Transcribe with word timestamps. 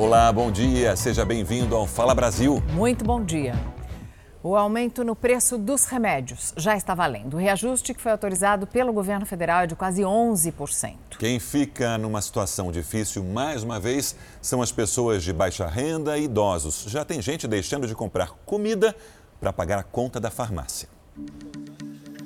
Olá, 0.00 0.32
bom 0.32 0.50
dia. 0.50 0.96
Seja 0.96 1.26
bem-vindo 1.26 1.76
ao 1.76 1.86
Fala 1.86 2.14
Brasil. 2.14 2.62
Muito 2.72 3.04
bom 3.04 3.22
dia. 3.22 3.52
O 4.42 4.56
aumento 4.56 5.04
no 5.04 5.14
preço 5.14 5.58
dos 5.58 5.84
remédios 5.84 6.54
já 6.56 6.74
está 6.74 6.94
valendo. 6.94 7.34
O 7.34 7.36
reajuste 7.36 7.92
que 7.92 8.00
foi 8.00 8.10
autorizado 8.10 8.66
pelo 8.66 8.94
governo 8.94 9.26
federal 9.26 9.64
é 9.64 9.66
de 9.66 9.76
quase 9.76 10.00
11%. 10.00 10.94
Quem 11.18 11.38
fica 11.38 11.98
numa 11.98 12.22
situação 12.22 12.72
difícil, 12.72 13.22
mais 13.22 13.62
uma 13.62 13.78
vez, 13.78 14.16
são 14.40 14.62
as 14.62 14.72
pessoas 14.72 15.22
de 15.22 15.34
baixa 15.34 15.66
renda 15.66 16.16
e 16.16 16.24
idosos. 16.24 16.86
Já 16.88 17.04
tem 17.04 17.20
gente 17.20 17.46
deixando 17.46 17.86
de 17.86 17.94
comprar 17.94 18.30
comida 18.46 18.96
para 19.38 19.52
pagar 19.52 19.80
a 19.80 19.82
conta 19.82 20.18
da 20.18 20.30
farmácia. 20.30 20.88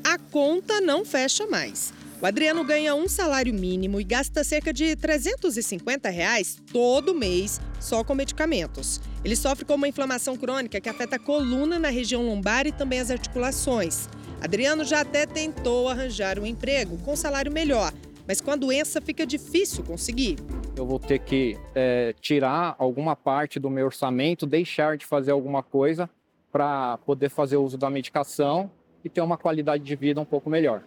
A 0.05 0.17
conta 0.31 0.81
não 0.81 1.05
fecha 1.05 1.45
mais. 1.49 1.93
O 2.25 2.27
Adriano 2.27 2.65
ganha 2.65 2.95
um 2.95 3.07
salário 3.07 3.53
mínimo 3.53 4.01
e 4.01 4.03
gasta 4.03 4.43
cerca 4.43 4.73
de 4.73 4.97
350 4.97 6.09
reais 6.09 6.57
todo 6.73 7.15
mês 7.15 7.61
só 7.79 8.03
com 8.03 8.15
medicamentos. 8.15 8.99
Ele 9.23 9.37
sofre 9.37 9.67
com 9.67 9.75
uma 9.75 9.89
inflamação 9.89 10.35
crônica 10.35 10.81
que 10.81 10.89
afeta 10.89 11.17
a 11.17 11.19
coluna 11.19 11.79
na 11.79 11.91
região 11.91 12.27
lombar 12.27 12.67
e 12.67 12.73
também 12.73 12.99
as 12.99 13.11
articulações. 13.11 14.09
Adriano 14.41 14.87
já 14.87 15.03
até 15.03 15.27
tentou 15.27 15.87
arranjar 15.87 16.39
um 16.39 16.47
emprego 16.47 16.97
com 17.05 17.15
salário 17.15 17.53
melhor, 17.53 17.93
mas 18.27 18.41
com 18.41 18.51
a 18.51 18.57
doença 18.57 19.03
fica 19.03 19.27
difícil 19.27 19.85
conseguir. 19.85 20.39
Eu 20.75 20.87
vou 20.87 20.99
ter 20.99 21.19
que 21.19 21.59
é, 21.75 22.15
tirar 22.23 22.75
alguma 22.79 23.15
parte 23.15 23.61
do 23.61 23.69
meu 23.69 23.85
orçamento, 23.85 24.47
deixar 24.47 24.97
de 24.97 25.05
fazer 25.05 25.33
alguma 25.33 25.63
coisa 25.63 26.09
para 26.51 26.97
poder 27.05 27.29
fazer 27.29 27.59
uso 27.59 27.77
da 27.77 27.91
medicação 27.91 28.71
e 29.05 29.11
ter 29.11 29.21
uma 29.21 29.37
qualidade 29.37 29.85
de 29.85 29.95
vida 29.95 30.19
um 30.19 30.25
pouco 30.25 30.49
melhor. 30.49 30.85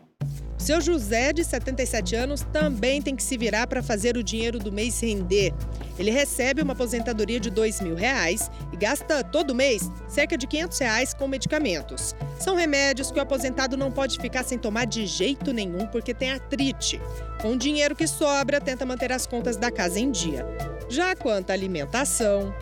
Seu 0.58 0.82
José, 0.82 1.32
de 1.32 1.44
77 1.44 2.16
anos, 2.16 2.42
também 2.52 3.02
tem 3.02 3.16
que 3.16 3.24
se 3.24 3.38
virar 3.38 3.68
para 3.68 3.84
fazer 3.84 4.18
o 4.18 4.24
dinheiro 4.24 4.60
do 4.60 4.72
mês 4.72 5.00
render. 5.00 5.54
Ele 5.98 6.12
recebe 6.12 6.62
uma 6.62 6.74
aposentadoria 6.74 7.40
de 7.40 7.50
2 7.50 7.82
mil 7.82 7.96
reais 7.96 8.50
e 8.74 8.78
gasta 8.78 9.24
todo 9.24 9.56
mês 9.56 9.90
cerca 10.08 10.38
de 10.38 10.48
500 10.48 10.80
reais 10.80 11.14
com 11.14 11.28
medicamentos. 11.28 12.16
São 12.40 12.56
remédios 12.56 13.12
que 13.12 13.20
o 13.20 13.22
aposentado 13.22 13.78
não 13.78 13.92
pode 13.92 14.18
ficar 14.20 14.44
sem 14.44 14.58
tomar 14.58 14.86
de 14.86 15.06
jeito 15.06 15.54
nenhum 15.54 15.88
porque 15.88 16.14
tem 16.14 16.32
artrite. 16.32 17.00
Com 17.42 17.54
o 17.54 17.58
dinheiro 17.58 17.96
que 17.96 18.08
sobra, 18.08 18.60
tenta 18.60 18.86
manter 18.86 19.12
as 19.12 19.26
contas 19.26 19.58
da 19.58 19.72
casa 19.72 20.00
em 20.00 20.12
dia. 20.12 20.46
Já 20.90 21.16
quanto 21.16 21.52
à 21.52 21.54
alimentação. 21.54 22.54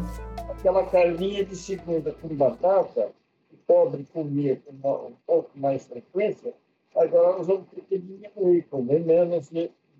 Aquela 0.49 0.85
carninha 0.85 1.45
de 1.45 1.55
segunda 1.55 2.11
com 2.11 2.27
batata, 2.29 3.09
pobre 3.67 4.05
comia 4.13 4.61
com 4.65 4.71
um 4.73 5.13
pouco 5.25 5.49
mais 5.55 5.85
frequência, 5.85 6.53
agora 6.95 7.37
nós 7.37 7.47
vamos 7.47 7.65
que 8.45 8.61
diminuir, 8.61 8.63
comer 8.69 9.03
menos, 9.03 9.49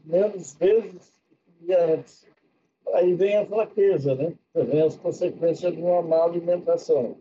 menos 0.03 0.53
vezes 0.53 1.11
que 1.59 1.73
antes. 1.73 2.25
Aí 2.93 3.13
vem 3.15 3.35
a 3.37 3.45
fraqueza, 3.45 4.13
né? 4.15 4.33
Vem 4.53 4.81
as 4.81 4.95
consequências 4.95 5.73
de 5.73 5.81
uma 5.81 6.01
má 6.01 6.23
alimentação. 6.23 7.17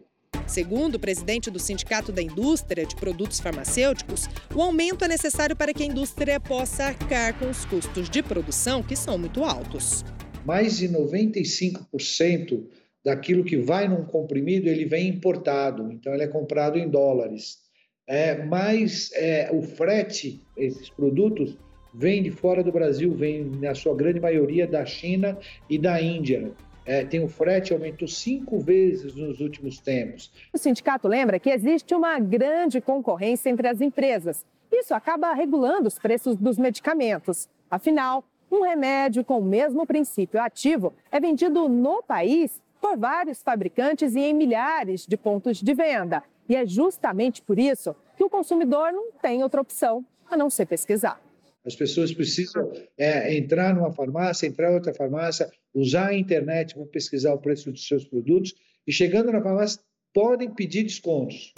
Segundo 0.47 0.97
o 0.97 1.01
presidente 1.01 1.51
do 1.51 1.59
Sindicato 1.59 2.13
da 2.13 2.21
Indústria 2.21 2.85
de 2.85 2.95
Produtos 2.95 3.41
Farmacêuticos, 3.41 4.29
o 4.55 4.61
aumento 4.61 5.03
é 5.05 5.09
necessário 5.09 5.57
para 5.57 5.73
que 5.73 5.83
a 5.83 5.87
indústria 5.87 6.39
possa 6.39 6.85
arcar 6.85 7.39
com 7.39 7.49
os 7.49 7.65
custos 7.65 8.11
de 8.11 8.23
produção, 8.23 8.83
que 8.83 8.95
são 8.95 9.17
muito 9.17 9.43
altos. 9.43 10.05
Mais 10.45 10.77
de 10.77 10.87
95% 10.91 12.67
daquilo 13.03 13.43
que 13.43 13.57
vai 13.57 13.89
num 13.89 14.05
comprimido, 14.05 14.69
ele 14.69 14.85
vem 14.85 15.09
importado, 15.09 15.91
então 15.91 16.13
ele 16.13 16.25
é 16.25 16.29
comprado 16.29 16.79
em 16.79 16.91
dólares 16.91 17.64
é, 18.07 18.45
mas 18.45 19.11
é, 19.15 19.51
o 19.53 19.63
frete, 19.63 20.43
esses 20.57 20.91
produtos, 20.91 21.57
vem 21.93 22.23
de 22.23 22.31
fora 22.31 22.63
do 22.63 22.73
Brasil, 22.73 23.13
vem 23.15 23.45
na 23.45 23.75
sua 23.75 23.95
grande 23.95 24.21
maioria 24.21 24.67
da 24.67 24.85
China 24.85 25.39
e 25.71 25.79
da 25.79 26.01
Índia. 26.01 26.53
É, 26.85 27.05
tem 27.05 27.25
o 27.25 27.29
frete 27.29 27.73
aumentou 27.73 28.07
cinco 28.07 28.59
vezes 28.59 29.15
nos 29.15 29.41
últimos 29.41 29.79
tempos. 29.79 30.31
O 30.53 30.59
sindicato 30.59 31.09
lembra 31.09 31.39
que 31.39 31.49
existe 31.49 31.95
uma 31.95 32.19
grande 32.19 32.81
concorrência 32.81 33.49
entre 33.49 33.69
as 33.69 33.81
empresas. 33.81 34.45
Isso 34.71 34.93
acaba 34.93 35.33
regulando 35.33 35.89
os 35.89 35.99
preços 35.99 36.37
dos 36.37 36.59
medicamentos. 36.59 37.49
Afinal, 37.71 38.25
um 38.51 38.63
remédio 38.63 39.25
com 39.25 39.39
o 39.39 39.45
mesmo 39.45 39.87
princípio 39.87 40.41
ativo 40.43 40.93
é 41.11 41.19
vendido 41.19 41.69
no 41.69 42.03
país 42.03 42.61
por 42.81 42.99
vários 42.99 43.43
fabricantes 43.43 44.15
e 44.15 44.21
em 44.21 44.35
milhares 44.35 45.07
de 45.07 45.17
pontos 45.17 45.63
de 45.63 45.73
venda. 45.73 46.23
E 46.49 46.57
é 46.57 46.67
justamente 46.67 47.43
por 47.43 47.59
isso 47.59 47.95
que 48.17 48.25
o 48.25 48.31
consumidor 48.31 48.93
não 48.93 49.13
tem 49.13 49.43
outra 49.43 49.61
opção 49.61 50.05
a 50.31 50.37
não 50.37 50.51
ser 50.51 50.67
pesquisar. 50.67 51.21
As 51.67 51.75
pessoas 51.75 52.13
precisam 52.13 52.71
é, 52.99 53.35
entrar 53.37 53.75
numa 53.75 53.91
farmácia, 53.91 54.47
entrar 54.47 54.71
em 54.71 54.75
outra 54.75 54.93
farmácia, 54.93 55.51
usar 55.75 56.09
a 56.09 56.15
internet 56.15 56.75
para 56.75 56.85
pesquisar 56.87 57.33
o 57.33 57.39
preço 57.39 57.73
dos 57.73 57.89
seus 57.89 58.05
produtos 58.05 58.55
e, 58.87 58.93
chegando 58.93 59.33
na 59.33 59.43
farmácia, 59.43 59.81
podem 60.13 60.51
pedir 60.51 60.83
descontos. 60.83 61.55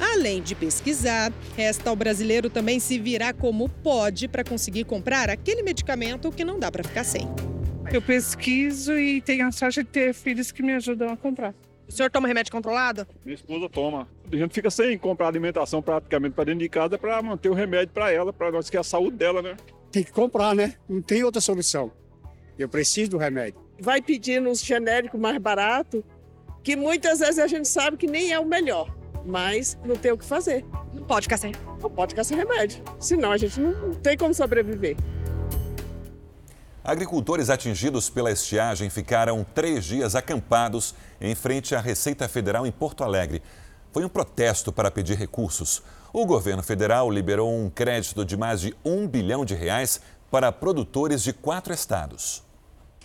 Além 0.00 0.42
de 0.42 0.54
pesquisar, 0.54 1.32
resta 1.56 1.90
ao 1.90 1.96
brasileiro 1.96 2.50
também 2.50 2.78
se 2.78 2.98
virar 2.98 3.34
como 3.34 3.68
pode 3.68 4.28
para 4.28 4.44
conseguir 4.44 4.84
comprar 4.84 5.30
aquele 5.30 5.62
medicamento 5.62 6.30
que 6.30 6.44
não 6.44 6.58
dá 6.58 6.70
para 6.70 6.84
ficar 6.84 7.02
sem. 7.02 7.26
Eu 7.92 8.02
pesquiso 8.02 8.98
e 8.98 9.20
tenho 9.22 9.46
a 9.46 9.50
sorte 9.50 9.82
de 9.82 9.88
ter 9.88 10.12
filhos 10.12 10.52
que 10.52 10.62
me 10.62 10.74
ajudam 10.74 11.08
a 11.08 11.16
comprar. 11.16 11.54
O 11.88 11.92
senhor 11.92 12.10
toma 12.10 12.28
remédio 12.28 12.52
controlado? 12.52 13.06
Minha 13.24 13.34
esposa 13.34 13.68
toma. 13.68 14.06
A 14.30 14.36
gente 14.36 14.52
fica 14.52 14.70
sem 14.70 14.98
comprar 14.98 15.26
alimentação 15.28 15.80
praticamente 15.80 16.34
para 16.34 16.44
dentro 16.44 16.60
de 16.60 16.68
casa 16.68 16.98
para 16.98 17.20
manter 17.22 17.48
o 17.48 17.54
remédio 17.54 17.94
para 17.94 18.12
ela, 18.12 18.32
para 18.32 18.52
nós 18.52 18.68
que 18.68 18.76
é 18.76 18.80
a 18.80 18.84
saúde 18.84 19.16
dela, 19.16 19.40
né? 19.40 19.56
Tem 19.90 20.04
que 20.04 20.12
comprar, 20.12 20.54
né? 20.54 20.74
Não 20.86 21.00
tem 21.00 21.24
outra 21.24 21.40
solução. 21.40 21.90
Eu 22.58 22.68
preciso 22.68 23.12
do 23.12 23.16
remédio. 23.16 23.58
Vai 23.80 24.02
pedindo 24.02 24.50
uns 24.50 24.62
genéricos 24.62 25.18
mais 25.18 25.38
barato, 25.38 26.04
que 26.62 26.76
muitas 26.76 27.20
vezes 27.20 27.38
a 27.38 27.46
gente 27.46 27.66
sabe 27.66 27.96
que 27.96 28.06
nem 28.06 28.32
é 28.32 28.38
o 28.38 28.44
melhor, 28.44 28.94
mas 29.24 29.78
não 29.82 29.96
tem 29.96 30.12
o 30.12 30.18
que 30.18 30.24
fazer. 30.26 30.64
Não 30.92 31.04
pode 31.04 31.24
ficar 31.24 31.38
sem. 31.38 31.52
Não 31.80 31.90
pode 31.90 32.12
ficar 32.12 32.24
sem 32.24 32.36
remédio. 32.36 32.82
Senão 33.00 33.32
a 33.32 33.38
gente 33.38 33.58
não 33.58 33.94
tem 33.94 34.16
como 34.16 34.34
sobreviver. 34.34 34.96
Agricultores 36.88 37.50
atingidos 37.50 38.08
pela 38.08 38.32
estiagem 38.32 38.88
ficaram 38.88 39.44
três 39.54 39.84
dias 39.84 40.14
acampados 40.14 40.94
em 41.20 41.34
frente 41.34 41.74
à 41.74 41.80
Receita 41.82 42.26
Federal 42.26 42.66
em 42.66 42.72
Porto 42.72 43.04
Alegre. 43.04 43.42
Foi 43.92 44.06
um 44.06 44.08
protesto 44.08 44.72
para 44.72 44.90
pedir 44.90 45.14
recursos. 45.18 45.82
O 46.14 46.24
governo 46.24 46.62
federal 46.62 47.10
liberou 47.10 47.54
um 47.54 47.68
crédito 47.68 48.24
de 48.24 48.38
mais 48.38 48.62
de 48.62 48.74
um 48.82 49.06
bilhão 49.06 49.44
de 49.44 49.54
reais 49.54 50.00
para 50.30 50.50
produtores 50.50 51.22
de 51.22 51.34
quatro 51.34 51.74
estados. 51.74 52.42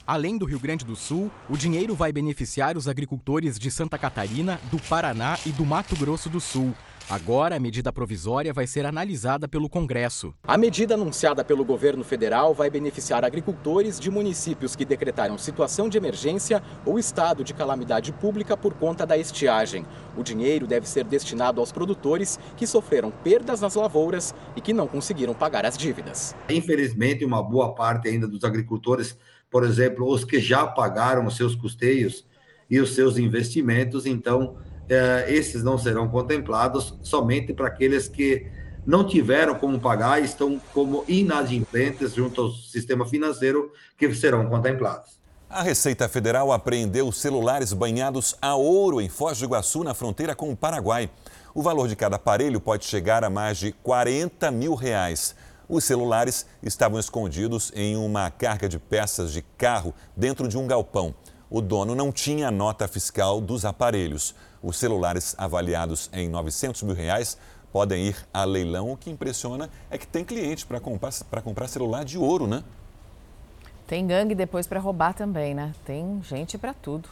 Além 0.07 0.37
do 0.37 0.45
Rio 0.45 0.61
Grande 0.61 0.85
do 0.85 0.95
Sul, 0.95 1.29
o 1.49 1.57
dinheiro 1.57 1.93
vai 1.93 2.13
beneficiar 2.13 2.77
os 2.77 2.87
agricultores 2.87 3.59
de 3.59 3.69
Santa 3.69 3.97
Catarina, 3.97 4.61
do 4.71 4.79
Paraná 4.79 5.37
e 5.45 5.49
do 5.49 5.65
Mato 5.65 5.97
Grosso 5.97 6.29
do 6.29 6.39
Sul. 6.39 6.73
Agora, 7.09 7.57
a 7.57 7.59
medida 7.59 7.91
provisória 7.91 8.53
vai 8.53 8.65
ser 8.65 8.85
analisada 8.85 9.45
pelo 9.45 9.69
Congresso. 9.69 10.33
A 10.47 10.57
medida 10.57 10.93
anunciada 10.93 11.43
pelo 11.43 11.65
governo 11.65 12.03
federal 12.03 12.53
vai 12.53 12.69
beneficiar 12.69 13.25
agricultores 13.25 13.99
de 13.99 14.09
municípios 14.09 14.73
que 14.73 14.85
decretaram 14.85 15.37
situação 15.37 15.89
de 15.89 15.97
emergência 15.97 16.63
ou 16.85 16.97
estado 16.97 17.43
de 17.43 17.53
calamidade 17.53 18.13
pública 18.13 18.55
por 18.55 18.73
conta 18.73 19.05
da 19.05 19.17
estiagem. 19.17 19.85
O 20.17 20.23
dinheiro 20.23 20.65
deve 20.65 20.87
ser 20.87 21.03
destinado 21.03 21.59
aos 21.59 21.73
produtores 21.73 22.39
que 22.55 22.65
sofreram 22.65 23.11
perdas 23.11 23.59
nas 23.59 23.75
lavouras 23.75 24.33
e 24.55 24.61
que 24.61 24.71
não 24.71 24.87
conseguiram 24.87 25.33
pagar 25.33 25.65
as 25.65 25.77
dívidas. 25.77 26.33
Infelizmente, 26.49 27.25
uma 27.25 27.43
boa 27.43 27.75
parte 27.75 28.07
ainda 28.07 28.27
dos 28.27 28.45
agricultores, 28.45 29.17
por 29.51 29.65
exemplo, 29.65 30.09
os 30.09 30.23
que 30.23 30.39
já 30.39 30.65
pagaram 30.65 31.25
os 31.25 31.35
seus 31.35 31.53
custeios 31.53 32.25
e 32.69 32.79
os 32.79 32.95
seus 32.95 33.17
investimentos, 33.17 34.05
então 34.05 34.55
esses 35.27 35.63
não 35.63 35.77
serão 35.77 36.07
contemplados 36.07 36.97
somente 37.01 37.53
para 37.53 37.67
aqueles 37.67 38.07
que 38.07 38.47
não 38.85 39.05
tiveram 39.07 39.55
como 39.55 39.79
pagar 39.79 40.21
e 40.21 40.25
estão 40.25 40.59
como 40.73 41.05
inadimplentes 41.07 42.13
junto 42.13 42.41
ao 42.41 42.51
sistema 42.51 43.05
financeiro 43.05 43.71
que 43.97 44.13
serão 44.13 44.45
contemplados. 44.47 45.13
A 45.49 45.61
Receita 45.61 46.09
Federal 46.09 46.51
apreendeu 46.51 47.11
celulares 47.11 47.73
banhados 47.73 48.35
a 48.41 48.55
ouro 48.55 48.99
em 48.99 49.07
Foz 49.07 49.37
do 49.37 49.45
Iguaçu, 49.45 49.83
na 49.83 49.93
fronteira 49.93 50.35
com 50.35 50.51
o 50.51 50.57
Paraguai. 50.57 51.09
O 51.53 51.61
valor 51.61 51.87
de 51.87 51.95
cada 51.95 52.15
aparelho 52.15 52.59
pode 52.59 52.85
chegar 52.85 53.23
a 53.23 53.29
mais 53.29 53.59
de 53.59 53.71
40 53.71 54.49
mil 54.49 54.73
reais. 54.73 55.35
Os 55.69 55.83
celulares 55.83 56.45
estavam 56.61 56.99
escondidos 56.99 57.71
em 57.75 57.95
uma 57.95 58.31
carga 58.31 58.67
de 58.67 58.79
peças 58.79 59.31
de 59.31 59.43
carro 59.57 59.93
dentro 60.17 60.47
de 60.47 60.57
um 60.57 60.65
galpão. 60.65 61.13
O 61.49 61.61
dono 61.61 61.93
não 61.93 62.11
tinha 62.11 62.49
nota 62.49 62.87
fiscal 62.87 63.39
dos 63.39 63.63
aparelhos. 63.63 64.33
Os 64.63 64.77
celulares 64.77 65.35
avaliados 65.37 66.09
em 66.13 66.29
900 66.29 66.83
mil 66.83 66.95
reais 66.95 67.37
podem 67.69 68.05
ir 68.05 68.15
a 68.33 68.45
leilão. 68.45 68.93
O 68.93 68.97
que 68.97 69.09
impressiona 69.09 69.69
é 69.91 69.97
que 69.97 70.07
tem 70.07 70.23
cliente 70.23 70.65
para 70.65 70.79
comprar, 70.79 71.11
comprar 71.43 71.67
celular 71.67 72.05
de 72.05 72.17
ouro, 72.17 72.47
né? 72.47 72.63
Tem 73.85 74.07
gangue 74.07 74.33
depois 74.33 74.65
para 74.65 74.79
roubar 74.79 75.13
também, 75.13 75.53
né? 75.53 75.73
Tem 75.85 76.21
gente 76.23 76.57
para 76.57 76.73
tudo. 76.73 77.09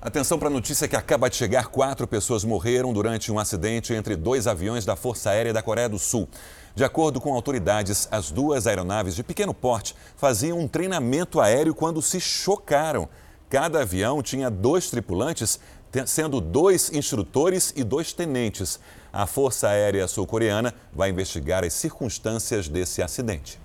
Atenção 0.00 0.38
para 0.38 0.48
a 0.48 0.50
notícia 0.50 0.88
que 0.88 0.96
acaba 0.96 1.30
de 1.30 1.36
chegar. 1.36 1.68
Quatro 1.68 2.06
pessoas 2.06 2.44
morreram 2.44 2.92
durante 2.92 3.30
um 3.30 3.38
acidente 3.38 3.92
entre 3.94 4.16
dois 4.16 4.48
aviões 4.48 4.84
da 4.84 4.96
Força 4.96 5.30
Aérea 5.30 5.52
da 5.52 5.62
Coreia 5.62 5.88
do 5.88 5.98
Sul. 5.98 6.28
De 6.74 6.84
acordo 6.84 7.20
com 7.20 7.34
autoridades, 7.34 8.08
as 8.10 8.30
duas 8.30 8.66
aeronaves 8.66 9.14
de 9.14 9.22
pequeno 9.22 9.54
porte 9.54 9.94
faziam 10.16 10.58
um 10.58 10.68
treinamento 10.68 11.40
aéreo 11.40 11.74
quando 11.74 12.02
se 12.02 12.20
chocaram. 12.20 13.08
Cada 13.50 13.80
avião 13.80 14.22
tinha 14.22 14.50
dois 14.50 14.90
tripulantes, 14.90 15.58
sendo 16.06 16.40
dois 16.40 16.92
instrutores 16.92 17.72
e 17.76 17.82
dois 17.82 18.12
tenentes. 18.12 18.78
A 19.12 19.26
Força 19.26 19.68
Aérea 19.68 20.06
Sul-Coreana 20.06 20.74
vai 20.92 21.10
investigar 21.10 21.64
as 21.64 21.72
circunstâncias 21.72 22.68
desse 22.68 23.02
acidente. 23.02 23.58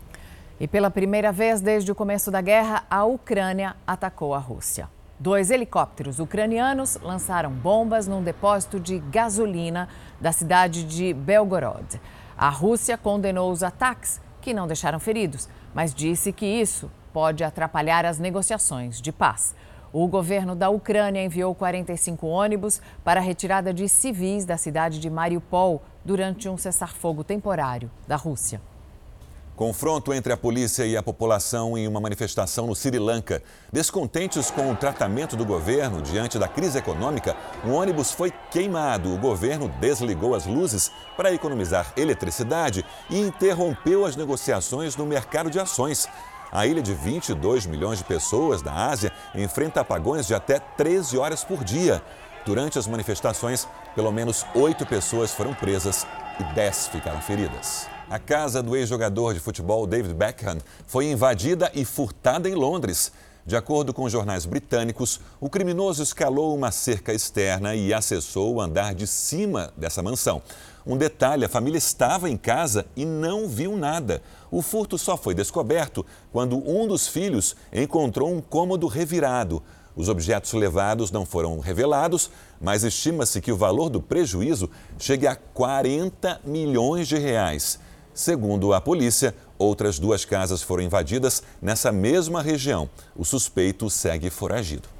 E 0.59 0.67
pela 0.67 0.89
primeira 0.89 1.31
vez 1.31 1.61
desde 1.61 1.91
o 1.91 1.95
começo 1.95 2.31
da 2.31 2.41
guerra, 2.41 2.85
a 2.89 3.03
Ucrânia 3.03 3.75
atacou 3.85 4.33
a 4.33 4.39
Rússia. 4.39 4.87
Dois 5.19 5.51
helicópteros 5.51 6.19
ucranianos 6.19 6.97
lançaram 7.01 7.51
bombas 7.51 8.07
num 8.07 8.23
depósito 8.23 8.79
de 8.79 8.99
gasolina 8.99 9.87
da 10.19 10.31
cidade 10.31 10.83
de 10.83 11.13
Belgorod. 11.13 11.99
A 12.37 12.49
Rússia 12.49 12.97
condenou 12.97 13.51
os 13.51 13.63
ataques, 13.63 14.19
que 14.41 14.53
não 14.53 14.67
deixaram 14.67 14.99
feridos, 14.99 15.47
mas 15.73 15.93
disse 15.93 16.33
que 16.33 16.45
isso 16.45 16.91
pode 17.13 17.43
atrapalhar 17.43 18.05
as 18.05 18.19
negociações 18.19 18.99
de 18.99 19.11
paz. 19.11 19.55
O 19.93 20.07
governo 20.07 20.55
da 20.55 20.71
Ucrânia 20.71 21.23
enviou 21.23 21.53
45 21.53 22.25
ônibus 22.25 22.81
para 23.03 23.19
a 23.19 23.23
retirada 23.23 23.71
de 23.71 23.87
civis 23.87 24.43
da 24.43 24.57
cidade 24.57 24.99
de 24.99 25.07
Mariupol 25.07 25.83
durante 26.03 26.49
um 26.49 26.57
cessar-fogo 26.57 27.23
temporário 27.23 27.91
da 28.07 28.15
Rússia. 28.15 28.59
Confronto 29.55 30.11
entre 30.11 30.33
a 30.33 30.37
polícia 30.37 30.83
e 30.83 30.97
a 30.97 31.03
população 31.03 31.77
em 31.77 31.87
uma 31.87 32.01
manifestação 32.01 32.65
no 32.65 32.75
Sri 32.75 32.97
Lanka. 32.97 33.43
Descontentes 33.71 34.49
com 34.49 34.71
o 34.71 34.75
tratamento 34.75 35.37
do 35.37 35.45
governo 35.45 36.01
diante 36.01 36.39
da 36.39 36.47
crise 36.47 36.79
econômica, 36.79 37.37
um 37.63 37.73
ônibus 37.73 38.11
foi 38.11 38.33
queimado. 38.49 39.13
O 39.13 39.19
governo 39.19 39.67
desligou 39.79 40.33
as 40.33 40.47
luzes 40.47 40.91
para 41.15 41.31
economizar 41.31 41.93
eletricidade 41.95 42.83
e 43.11 43.19
interrompeu 43.19 44.07
as 44.07 44.15
negociações 44.15 44.95
no 44.95 45.05
mercado 45.05 45.51
de 45.51 45.59
ações. 45.59 46.09
A 46.53 46.67
ilha 46.67 46.83
de 46.83 46.93
22 46.93 47.65
milhões 47.65 47.97
de 47.97 48.03
pessoas 48.03 48.61
da 48.61 48.71
Ásia 48.71 49.11
enfrenta 49.33 49.81
apagões 49.81 50.27
de 50.27 50.35
até 50.35 50.59
13 50.59 51.17
horas 51.17 51.43
por 51.43 51.63
dia. 51.63 51.99
Durante 52.45 52.77
as 52.77 52.85
manifestações, 52.85 53.67
pelo 53.95 54.11
menos 54.11 54.45
oito 54.53 54.85
pessoas 54.85 55.31
foram 55.31 55.55
presas 55.55 56.05
e 56.39 56.43
dez 56.53 56.85
ficaram 56.85 57.19
feridas. 57.21 57.87
A 58.07 58.19
casa 58.19 58.61
do 58.61 58.75
ex-jogador 58.75 59.33
de 59.33 59.39
futebol 59.39 59.87
David 59.87 60.13
Beckham 60.13 60.59
foi 60.85 61.07
invadida 61.07 61.71
e 61.73 61.83
furtada 61.83 62.47
em 62.47 62.53
Londres. 62.53 63.11
De 63.43 63.55
acordo 63.55 63.91
com 63.91 64.07
jornais 64.07 64.45
britânicos, 64.45 65.19
o 65.41 65.49
criminoso 65.49 66.03
escalou 66.03 66.55
uma 66.55 66.71
cerca 66.71 67.11
externa 67.11 67.73
e 67.73 67.91
acessou 67.91 68.53
o 68.53 68.61
andar 68.61 68.93
de 68.93 69.07
cima 69.07 69.73
dessa 69.75 70.03
mansão. 70.03 70.39
Um 70.85 70.97
detalhe: 70.97 71.45
a 71.45 71.49
família 71.49 71.77
estava 71.77 72.29
em 72.29 72.37
casa 72.37 72.85
e 72.95 73.05
não 73.05 73.47
viu 73.47 73.77
nada. 73.77 74.21
O 74.51 74.61
furto 74.61 74.97
só 74.97 75.15
foi 75.15 75.33
descoberto 75.33 76.05
quando 76.31 76.57
um 76.57 76.87
dos 76.87 77.07
filhos 77.07 77.55
encontrou 77.71 78.33
um 78.33 78.41
cômodo 78.41 78.87
revirado. 78.87 79.63
Os 79.95 80.09
objetos 80.09 80.51
levados 80.53 81.11
não 81.11 81.25
foram 81.25 81.59
revelados, 81.59 82.31
mas 82.59 82.83
estima-se 82.83 83.39
que 83.39 83.51
o 83.51 83.57
valor 83.57 83.89
do 83.89 84.01
prejuízo 84.01 84.69
chegue 84.97 85.27
a 85.27 85.35
40 85.35 86.41
milhões 86.43 87.07
de 87.07 87.17
reais. 87.17 87.79
Segundo 88.13 88.73
a 88.73 88.81
polícia, 88.81 89.35
outras 89.57 89.99
duas 89.99 90.25
casas 90.25 90.61
foram 90.61 90.83
invadidas 90.83 91.43
nessa 91.61 91.91
mesma 91.91 92.41
região. 92.41 92.89
O 93.15 93.23
suspeito 93.23 93.89
segue 93.89 94.29
foragido. 94.29 94.92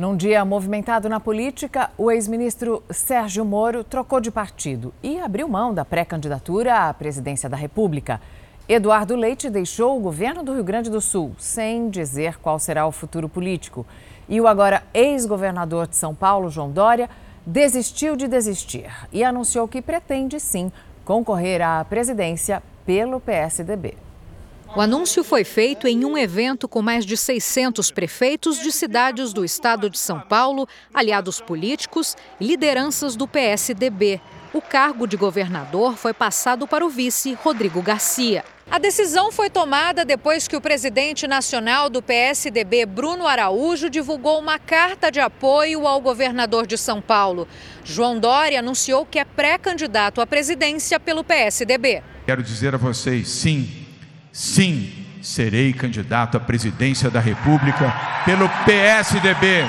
Num 0.00 0.16
dia 0.16 0.42
movimentado 0.46 1.10
na 1.10 1.20
política, 1.20 1.90
o 1.98 2.10
ex-ministro 2.10 2.82
Sérgio 2.88 3.44
Moro 3.44 3.84
trocou 3.84 4.18
de 4.18 4.30
partido 4.30 4.94
e 5.02 5.20
abriu 5.20 5.46
mão 5.46 5.74
da 5.74 5.84
pré-candidatura 5.84 6.88
à 6.88 6.94
presidência 6.94 7.50
da 7.50 7.56
República. 7.58 8.18
Eduardo 8.66 9.14
Leite 9.14 9.50
deixou 9.50 9.98
o 9.98 10.00
governo 10.00 10.42
do 10.42 10.54
Rio 10.54 10.64
Grande 10.64 10.88
do 10.88 11.02
Sul, 11.02 11.32
sem 11.36 11.90
dizer 11.90 12.38
qual 12.38 12.58
será 12.58 12.86
o 12.86 12.92
futuro 12.92 13.28
político. 13.28 13.84
E 14.26 14.40
o 14.40 14.46
agora 14.46 14.82
ex-governador 14.94 15.86
de 15.86 15.96
São 15.96 16.14
Paulo, 16.14 16.48
João 16.48 16.70
Dória, 16.70 17.10
desistiu 17.44 18.16
de 18.16 18.26
desistir 18.26 18.90
e 19.12 19.22
anunciou 19.22 19.68
que 19.68 19.82
pretende 19.82 20.40
sim 20.40 20.72
concorrer 21.04 21.60
à 21.60 21.84
presidência 21.84 22.62
pelo 22.86 23.20
PSDB. 23.20 23.98
O 24.76 24.80
anúncio 24.80 25.24
foi 25.24 25.42
feito 25.42 25.88
em 25.88 26.04
um 26.04 26.16
evento 26.16 26.68
com 26.68 26.80
mais 26.80 27.04
de 27.04 27.16
600 27.16 27.90
prefeitos 27.90 28.60
de 28.60 28.70
cidades 28.70 29.32
do 29.32 29.44
estado 29.44 29.90
de 29.90 29.98
São 29.98 30.20
Paulo, 30.20 30.68
aliados 30.94 31.40
políticos 31.40 32.16
e 32.38 32.46
lideranças 32.46 33.16
do 33.16 33.26
PSDB. 33.26 34.20
O 34.54 34.62
cargo 34.62 35.08
de 35.08 35.16
governador 35.16 35.96
foi 35.96 36.14
passado 36.14 36.68
para 36.68 36.86
o 36.86 36.88
vice, 36.88 37.34
Rodrigo 37.34 37.82
Garcia. 37.82 38.44
A 38.70 38.78
decisão 38.78 39.32
foi 39.32 39.50
tomada 39.50 40.04
depois 40.04 40.46
que 40.46 40.54
o 40.54 40.60
presidente 40.60 41.26
nacional 41.26 41.90
do 41.90 42.00
PSDB, 42.00 42.86
Bruno 42.86 43.26
Araújo, 43.26 43.90
divulgou 43.90 44.38
uma 44.38 44.60
carta 44.60 45.10
de 45.10 45.18
apoio 45.18 45.84
ao 45.84 46.00
governador 46.00 46.64
de 46.64 46.78
São 46.78 47.02
Paulo. 47.02 47.48
João 47.82 48.20
Dória 48.20 48.60
anunciou 48.60 49.04
que 49.04 49.18
é 49.18 49.24
pré-candidato 49.24 50.20
à 50.20 50.26
presidência 50.26 51.00
pelo 51.00 51.24
PSDB. 51.24 52.04
Quero 52.24 52.44
dizer 52.44 52.72
a 52.72 52.78
vocês, 52.78 53.28
sim, 53.28 53.79
Sim, 54.32 54.92
serei 55.22 55.72
candidato 55.72 56.36
à 56.36 56.40
presidência 56.40 57.10
da 57.10 57.20
República 57.20 57.92
pelo 58.24 58.48
PSDB. 58.64 59.66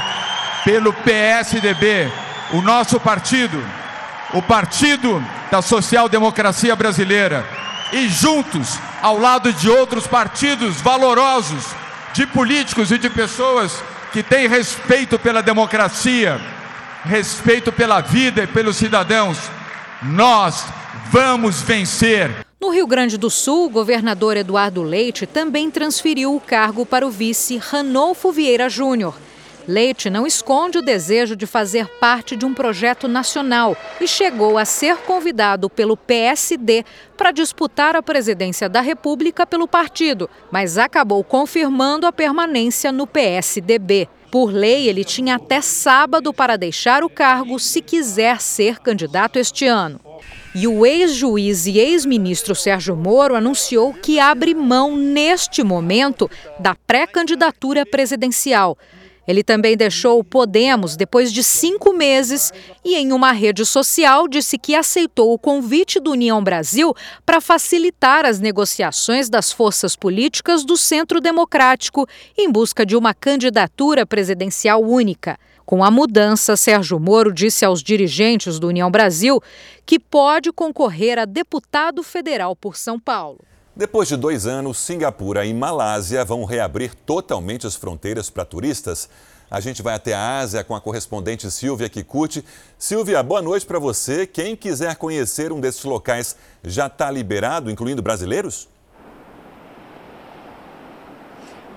Pelo 0.63 0.93
PSDB, 0.93 2.11
o 2.53 2.61
nosso 2.61 2.99
partido, 2.99 3.63
o 4.33 4.41
Partido 4.43 5.23
da 5.49 5.61
Social 5.61 6.07
Democracia 6.07 6.75
Brasileira. 6.75 7.43
E 7.91 8.07
juntos, 8.07 8.77
ao 9.01 9.17
lado 9.17 9.51
de 9.51 9.69
outros 9.69 10.05
partidos 10.05 10.79
valorosos, 10.79 11.65
de 12.13 12.27
políticos 12.27 12.91
e 12.91 12.97
de 12.97 13.09
pessoas 13.09 13.83
que 14.13 14.21
têm 14.21 14.47
respeito 14.47 15.17
pela 15.17 15.41
democracia, 15.41 16.39
respeito 17.03 17.71
pela 17.71 18.01
vida 18.01 18.43
e 18.43 18.47
pelos 18.47 18.77
cidadãos, 18.77 19.37
nós 20.03 20.65
vamos 21.09 21.61
vencer. 21.61 22.50
No 22.61 22.69
Rio 22.69 22.85
Grande 22.85 23.17
do 23.17 23.27
Sul, 23.27 23.65
o 23.65 23.69
governador 23.71 24.37
Eduardo 24.37 24.83
Leite 24.83 25.25
também 25.25 25.71
transferiu 25.71 26.35
o 26.35 26.39
cargo 26.39 26.85
para 26.85 27.07
o 27.07 27.09
vice 27.09 27.57
Ranolfo 27.57 28.31
Vieira 28.31 28.69
Júnior. 28.69 29.17
Leite 29.67 30.11
não 30.11 30.27
esconde 30.27 30.77
o 30.77 30.81
desejo 30.83 31.35
de 31.35 31.47
fazer 31.47 31.87
parte 31.99 32.35
de 32.35 32.45
um 32.45 32.53
projeto 32.53 33.07
nacional 33.07 33.75
e 33.99 34.07
chegou 34.07 34.59
a 34.59 34.65
ser 34.65 34.97
convidado 34.97 35.71
pelo 35.71 35.97
PSD 35.97 36.85
para 37.17 37.31
disputar 37.31 37.95
a 37.95 38.03
presidência 38.03 38.69
da 38.69 38.79
República 38.79 39.43
pelo 39.43 39.67
partido, 39.67 40.29
mas 40.51 40.77
acabou 40.77 41.23
confirmando 41.23 42.05
a 42.05 42.11
permanência 42.11 42.91
no 42.91 43.07
PSDB. 43.07 44.07
Por 44.29 44.53
lei, 44.53 44.87
ele 44.87 45.03
tinha 45.03 45.37
até 45.37 45.61
sábado 45.61 46.31
para 46.31 46.57
deixar 46.57 47.03
o 47.03 47.09
cargo 47.09 47.57
se 47.57 47.81
quiser 47.81 48.39
ser 48.39 48.79
candidato 48.79 49.39
este 49.39 49.65
ano. 49.65 49.99
E 50.53 50.67
o 50.67 50.85
ex-juiz 50.85 51.65
e 51.65 51.79
ex-ministro 51.79 52.53
Sérgio 52.53 52.95
Moro 52.95 53.35
anunciou 53.35 53.93
que 53.93 54.19
abre 54.19 54.53
mão, 54.53 54.97
neste 54.97 55.63
momento, 55.63 56.29
da 56.59 56.75
pré-candidatura 56.75 57.85
presidencial. 57.85 58.77
Ele 59.25 59.43
também 59.43 59.77
deixou 59.77 60.19
o 60.19 60.23
Podemos 60.25 60.97
depois 60.97 61.31
de 61.31 61.41
cinco 61.41 61.93
meses 61.93 62.51
e, 62.83 62.95
em 62.95 63.13
uma 63.13 63.31
rede 63.31 63.65
social, 63.65 64.27
disse 64.27 64.57
que 64.57 64.75
aceitou 64.75 65.31
o 65.31 65.39
convite 65.39 66.01
do 66.01 66.11
União 66.11 66.43
Brasil 66.43 66.93
para 67.25 67.39
facilitar 67.39 68.25
as 68.25 68.39
negociações 68.39 69.29
das 69.29 69.51
forças 69.51 69.95
políticas 69.95 70.65
do 70.65 70.75
Centro 70.75 71.21
Democrático 71.21 72.05
em 72.37 72.51
busca 72.51 72.85
de 72.85 72.97
uma 72.97 73.13
candidatura 73.13 74.05
presidencial 74.05 74.81
única. 74.81 75.37
Com 75.71 75.85
a 75.85 75.89
mudança, 75.89 76.57
Sérgio 76.57 76.99
Moro 76.99 77.31
disse 77.31 77.63
aos 77.63 77.81
dirigentes 77.81 78.59
do 78.59 78.67
União 78.67 78.91
Brasil 78.91 79.41
que 79.85 79.97
pode 79.97 80.51
concorrer 80.51 81.17
a 81.17 81.23
deputado 81.23 82.03
federal 82.03 82.57
por 82.57 82.75
São 82.75 82.99
Paulo. 82.99 83.39
Depois 83.73 84.09
de 84.09 84.17
dois 84.17 84.45
anos, 84.45 84.77
Singapura 84.77 85.45
e 85.45 85.53
Malásia 85.53 86.25
vão 86.25 86.43
reabrir 86.43 86.93
totalmente 86.93 87.65
as 87.65 87.73
fronteiras 87.73 88.29
para 88.29 88.43
turistas. 88.43 89.07
A 89.49 89.61
gente 89.61 89.81
vai 89.81 89.95
até 89.95 90.13
a 90.13 90.39
Ásia 90.39 90.61
com 90.61 90.75
a 90.75 90.81
correspondente 90.81 91.49
Silvia 91.49 91.87
Kikuchi. 91.87 92.43
Silvia, 92.77 93.23
boa 93.23 93.41
noite 93.41 93.65
para 93.65 93.79
você. 93.79 94.27
Quem 94.27 94.57
quiser 94.57 94.97
conhecer 94.97 95.53
um 95.53 95.61
desses 95.61 95.85
locais 95.85 96.35
já 96.65 96.87
está 96.87 97.09
liberado, 97.09 97.71
incluindo 97.71 98.01
brasileiros? 98.01 98.67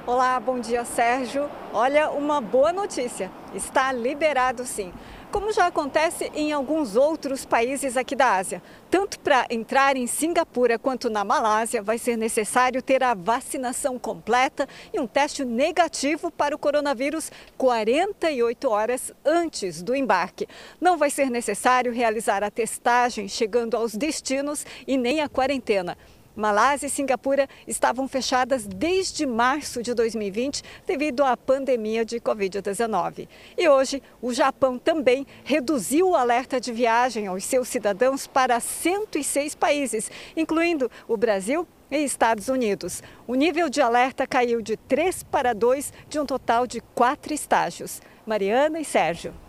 Olá, 0.07 0.39
bom 0.39 0.61
dia, 0.61 0.85
Sérgio. 0.85 1.49
Olha, 1.73 2.11
uma 2.11 2.39
boa 2.39 2.75
notícia: 2.75 3.33
está 3.55 3.91
liberado 3.91 4.67
sim. 4.67 4.93
Como 5.33 5.51
já 5.51 5.67
acontece 5.67 6.31
em 6.35 6.53
alguns 6.53 6.95
outros 6.95 7.47
países 7.47 7.97
aqui 7.97 8.15
da 8.15 8.35
Ásia. 8.35 8.63
Tanto 8.91 9.19
para 9.19 9.47
entrar 9.49 9.97
em 9.97 10.07
Singapura 10.07 10.79
quanto 10.79 11.09
na 11.09 11.25
Malásia, 11.25 11.83
vai 11.83 11.97
ser 11.97 12.19
necessário 12.19 12.83
ter 12.83 13.03
a 13.03 13.15
vacinação 13.15 13.99
completa 13.99 14.69
e 14.93 15.01
um 15.01 15.07
teste 15.07 15.43
negativo 15.43 16.31
para 16.31 16.55
o 16.55 16.59
coronavírus 16.59 17.33
48 17.57 18.69
horas 18.69 19.11
antes 19.25 19.83
do 19.83 19.95
embarque. 19.95 20.47
Não 20.79 20.99
vai 20.99 21.09
ser 21.09 21.31
necessário 21.31 21.91
realizar 21.95 22.45
a 22.45 22.51
testagem 22.51 23.27
chegando 23.27 23.75
aos 23.75 23.95
destinos 23.95 24.67
e 24.87 24.99
nem 24.99 25.23
a 25.23 25.31
quarentena. 25.31 25.97
Malásia 26.37 26.89
e 26.89 26.91
Singapura 26.91 27.49
estavam 27.67 28.09
fechadas 28.09 28.67
desde 28.67 29.25
março 29.25 29.83
de 29.83 29.95
2020 29.95 30.63
devido 30.87 31.23
à 31.23 31.37
pandemia 31.37 32.05
de 32.05 32.19
Covid-19. 32.21 33.29
E 33.57 33.69
hoje, 33.69 34.03
o 34.21 34.35
Japão 34.35 34.79
também 34.79 35.27
reduziu 35.45 36.11
o 36.11 36.17
alerta 36.17 36.61
de 36.61 36.73
viagem 36.73 37.27
aos 37.29 37.45
seus 37.45 37.69
cidadãos 37.69 38.27
para 38.27 38.59
106 38.59 39.55
países, 39.55 40.11
incluindo 40.37 40.91
o 41.07 41.17
Brasil 41.17 41.67
e 41.91 41.99
Estados 41.99 42.49
Unidos. 42.49 43.03
O 43.27 43.35
nível 43.35 43.69
de 43.69 43.81
alerta 43.81 44.27
caiu 44.27 44.61
de 44.61 44.77
3 44.77 45.23
para 45.25 45.53
2, 45.53 45.93
de 46.09 46.19
um 46.19 46.27
total 46.27 46.67
de 46.67 46.81
quatro 46.95 47.33
estágios. 47.33 48.03
Mariana 48.27 48.81
e 48.81 48.85
Sérgio. 48.85 49.44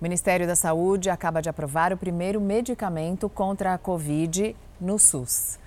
O 0.00 0.02
Ministério 0.02 0.46
da 0.46 0.56
Saúde 0.56 1.10
acaba 1.10 1.42
de 1.42 1.50
aprovar 1.50 1.92
o 1.92 1.96
primeiro 1.96 2.40
medicamento 2.40 3.28
contra 3.28 3.74
a 3.74 3.78
Covid 3.78 4.56
no 4.80 4.98
SUS. 4.98 5.58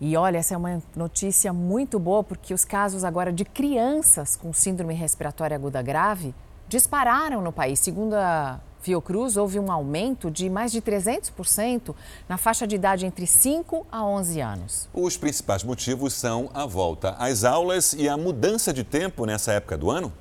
E 0.00 0.16
olha, 0.16 0.38
essa 0.38 0.54
é 0.54 0.56
uma 0.56 0.82
notícia 0.96 1.52
muito 1.52 1.96
boa 2.00 2.24
porque 2.24 2.52
os 2.52 2.64
casos 2.64 3.04
agora 3.04 3.32
de 3.32 3.44
crianças 3.44 4.34
com 4.34 4.52
síndrome 4.52 4.92
respiratória 4.92 5.54
aguda 5.54 5.80
grave 5.82 6.34
dispararam 6.68 7.40
no 7.40 7.52
país. 7.52 7.78
Segundo 7.78 8.14
a 8.14 8.58
Fiocruz, 8.80 9.36
houve 9.36 9.60
um 9.60 9.70
aumento 9.70 10.32
de 10.32 10.50
mais 10.50 10.72
de 10.72 10.82
300% 10.82 11.94
na 12.28 12.36
faixa 12.36 12.66
de 12.66 12.74
idade 12.74 13.06
entre 13.06 13.24
5 13.24 13.86
a 13.90 14.04
11 14.04 14.40
anos. 14.40 14.88
Os 14.92 15.16
principais 15.16 15.62
motivos 15.62 16.12
são 16.12 16.50
a 16.52 16.66
volta 16.66 17.10
às 17.20 17.44
aulas 17.44 17.92
e 17.92 18.08
a 18.08 18.16
mudança 18.16 18.72
de 18.72 18.82
tempo 18.82 19.24
nessa 19.24 19.52
época 19.52 19.78
do 19.78 19.92
ano? 19.92 20.12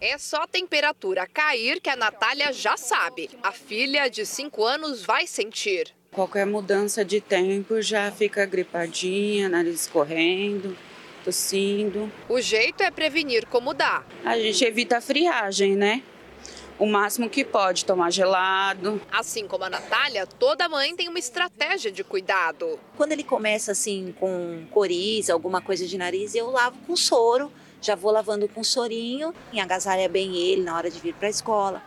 É 0.00 0.16
só 0.16 0.42
a 0.42 0.46
temperatura 0.46 1.26
cair 1.26 1.80
que 1.80 1.90
a 1.90 1.96
Natália 1.96 2.52
já 2.52 2.76
sabe. 2.76 3.28
A 3.42 3.50
filha 3.50 4.08
de 4.08 4.24
5 4.24 4.64
anos 4.64 5.02
vai 5.02 5.26
sentir. 5.26 5.92
Qualquer 6.12 6.46
mudança 6.46 7.04
de 7.04 7.20
tempo 7.20 7.82
já 7.82 8.10
fica 8.12 8.46
gripadinha, 8.46 9.48
nariz 9.48 9.82
escorrendo, 9.82 10.76
tossindo. 11.24 12.12
O 12.28 12.40
jeito 12.40 12.80
é 12.80 12.92
prevenir 12.92 13.44
como 13.46 13.74
dá. 13.74 14.04
A 14.24 14.38
gente 14.38 14.64
evita 14.64 14.98
a 14.98 15.00
friagem, 15.00 15.74
né? 15.74 16.00
O 16.78 16.86
máximo 16.86 17.28
que 17.28 17.44
pode, 17.44 17.84
tomar 17.84 18.12
gelado. 18.12 19.02
Assim 19.10 19.48
como 19.48 19.64
a 19.64 19.70
Natália, 19.70 20.28
toda 20.28 20.68
mãe 20.68 20.94
tem 20.94 21.08
uma 21.08 21.18
estratégia 21.18 21.90
de 21.90 22.04
cuidado. 22.04 22.78
Quando 22.96 23.10
ele 23.10 23.24
começa 23.24 23.72
assim 23.72 24.14
com 24.20 24.64
coriza, 24.70 25.32
alguma 25.32 25.60
coisa 25.60 25.84
de 25.84 25.98
nariz, 25.98 26.36
eu 26.36 26.52
lavo 26.52 26.78
com 26.86 26.94
soro. 26.94 27.52
Já 27.80 27.94
vou 27.94 28.10
lavando 28.10 28.48
com 28.48 28.64
sorinho, 28.64 29.34
e 29.52 29.60
agasalha 29.60 30.08
bem 30.08 30.36
ele 30.36 30.62
na 30.62 30.76
hora 30.76 30.90
de 30.90 30.98
vir 30.98 31.14
para 31.14 31.28
a 31.28 31.30
escola. 31.30 31.82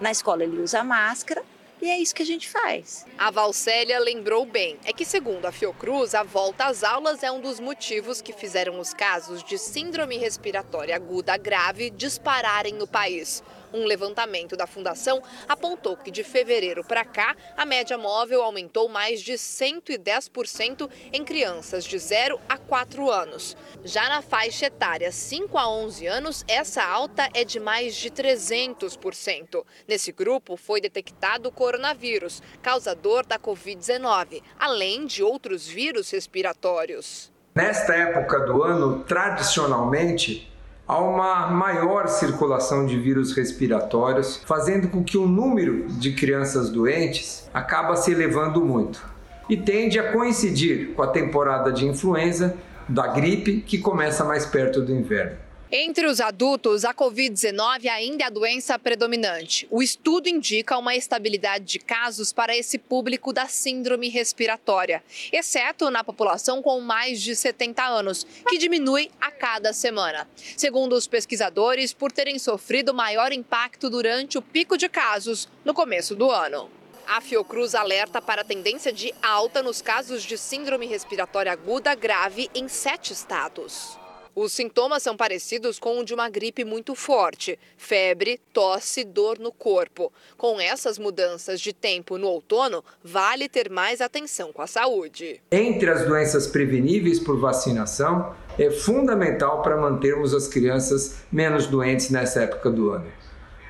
Na 0.00 0.10
escola 0.10 0.44
ele 0.44 0.60
usa 0.60 0.82
máscara 0.82 1.42
e 1.82 1.90
é 1.90 1.98
isso 1.98 2.14
que 2.14 2.22
a 2.22 2.26
gente 2.26 2.48
faz. 2.48 3.04
A 3.18 3.32
Valcélia 3.32 3.98
lembrou 3.98 4.46
bem. 4.46 4.78
É 4.84 4.92
que, 4.92 5.04
segundo 5.04 5.46
a 5.46 5.50
Fiocruz, 5.50 6.14
a 6.14 6.22
volta 6.22 6.66
às 6.66 6.84
aulas 6.84 7.24
é 7.24 7.30
um 7.32 7.40
dos 7.40 7.58
motivos 7.58 8.22
que 8.22 8.32
fizeram 8.32 8.78
os 8.78 8.94
casos 8.94 9.42
de 9.42 9.58
síndrome 9.58 10.16
respiratória 10.16 10.94
aguda 10.94 11.36
grave 11.36 11.90
dispararem 11.90 12.74
no 12.74 12.86
país. 12.86 13.42
Um 13.72 13.84
levantamento 13.84 14.56
da 14.56 14.66
Fundação 14.66 15.22
apontou 15.48 15.96
que 15.96 16.10
de 16.10 16.22
fevereiro 16.22 16.84
para 16.84 17.04
cá, 17.04 17.34
a 17.56 17.64
média 17.64 17.96
móvel 17.96 18.42
aumentou 18.42 18.88
mais 18.88 19.20
de 19.22 19.32
110% 19.32 20.90
em 21.12 21.24
crianças 21.24 21.84
de 21.84 21.98
0 21.98 22.38
a 22.48 22.58
4 22.58 23.10
anos. 23.10 23.56
Já 23.82 24.08
na 24.08 24.20
faixa 24.20 24.66
etária 24.66 25.10
5 25.10 25.56
a 25.56 25.68
11 25.68 26.06
anos, 26.06 26.44
essa 26.46 26.84
alta 26.84 27.28
é 27.32 27.44
de 27.44 27.58
mais 27.58 27.94
de 27.94 28.10
300%. 28.10 29.64
Nesse 29.88 30.12
grupo 30.12 30.56
foi 30.56 30.80
detectado 30.80 31.48
o 31.48 31.52
coronavírus, 31.52 32.42
causador 32.60 33.24
da 33.24 33.38
Covid-19, 33.38 34.42
além 34.58 35.06
de 35.06 35.22
outros 35.22 35.66
vírus 35.66 36.10
respiratórios. 36.10 37.32
Nesta 37.54 37.94
época 37.94 38.40
do 38.40 38.62
ano, 38.62 39.04
tradicionalmente, 39.04 40.51
há 40.86 40.98
uma 40.98 41.48
maior 41.48 42.08
circulação 42.08 42.86
de 42.86 42.98
vírus 42.98 43.32
respiratórios, 43.32 44.40
fazendo 44.44 44.88
com 44.88 45.02
que 45.02 45.16
o 45.16 45.26
número 45.26 45.86
de 45.88 46.12
crianças 46.12 46.70
doentes 46.70 47.48
acaba 47.52 47.96
se 47.96 48.10
elevando 48.10 48.64
muito 48.64 49.04
e 49.48 49.56
tende 49.56 49.98
a 49.98 50.12
coincidir 50.12 50.92
com 50.94 51.02
a 51.02 51.08
temporada 51.08 51.72
de 51.72 51.86
influenza 51.86 52.56
da 52.88 53.08
gripe 53.08 53.60
que 53.60 53.78
começa 53.78 54.24
mais 54.24 54.46
perto 54.46 54.80
do 54.80 54.92
inverno. 54.92 55.36
Entre 55.74 56.06
os 56.06 56.20
adultos, 56.20 56.84
a 56.84 56.92
Covid-19 56.92 57.88
ainda 57.88 58.24
é 58.24 58.26
a 58.26 58.30
doença 58.30 58.78
predominante. 58.78 59.66
O 59.70 59.82
estudo 59.82 60.28
indica 60.28 60.76
uma 60.76 60.94
estabilidade 60.94 61.64
de 61.64 61.78
casos 61.78 62.30
para 62.30 62.54
esse 62.54 62.76
público 62.76 63.32
da 63.32 63.46
síndrome 63.46 64.10
respiratória, 64.10 65.02
exceto 65.32 65.90
na 65.90 66.04
população 66.04 66.60
com 66.60 66.78
mais 66.82 67.22
de 67.22 67.34
70 67.34 67.82
anos, 67.82 68.26
que 68.50 68.58
diminui 68.58 69.10
a 69.18 69.30
cada 69.30 69.72
semana. 69.72 70.28
Segundo 70.58 70.92
os 70.92 71.06
pesquisadores, 71.06 71.94
por 71.94 72.12
terem 72.12 72.38
sofrido 72.38 72.92
maior 72.92 73.32
impacto 73.32 73.88
durante 73.88 74.36
o 74.36 74.42
pico 74.42 74.76
de 74.76 74.90
casos 74.90 75.48
no 75.64 75.72
começo 75.72 76.14
do 76.14 76.30
ano. 76.30 76.70
A 77.06 77.22
Fiocruz 77.22 77.74
alerta 77.74 78.20
para 78.20 78.42
a 78.42 78.44
tendência 78.44 78.92
de 78.92 79.14
alta 79.22 79.62
nos 79.62 79.80
casos 79.80 80.22
de 80.22 80.36
síndrome 80.36 80.84
respiratória 80.84 81.50
aguda 81.50 81.94
grave 81.94 82.50
em 82.54 82.68
sete 82.68 83.14
estados. 83.14 84.01
Os 84.34 84.52
sintomas 84.52 85.02
são 85.02 85.14
parecidos 85.14 85.78
com 85.78 85.98
o 85.98 86.04
de 86.04 86.14
uma 86.14 86.30
gripe 86.30 86.64
muito 86.64 86.94
forte: 86.94 87.58
febre, 87.76 88.40
tosse, 88.52 89.04
dor 89.04 89.38
no 89.38 89.52
corpo. 89.52 90.10
Com 90.38 90.58
essas 90.58 90.98
mudanças 90.98 91.60
de 91.60 91.72
tempo 91.72 92.16
no 92.16 92.28
outono, 92.28 92.82
vale 93.04 93.48
ter 93.48 93.70
mais 93.70 94.00
atenção 94.00 94.50
com 94.50 94.62
a 94.62 94.66
saúde. 94.66 95.42
Entre 95.50 95.90
as 95.90 96.06
doenças 96.06 96.46
preveníveis 96.46 97.20
por 97.20 97.38
vacinação, 97.38 98.34
é 98.58 98.70
fundamental 98.70 99.60
para 99.60 99.76
mantermos 99.76 100.34
as 100.34 100.48
crianças 100.48 101.16
menos 101.30 101.66
doentes 101.66 102.08
nessa 102.08 102.42
época 102.42 102.70
do 102.70 102.90
ano. 102.90 103.06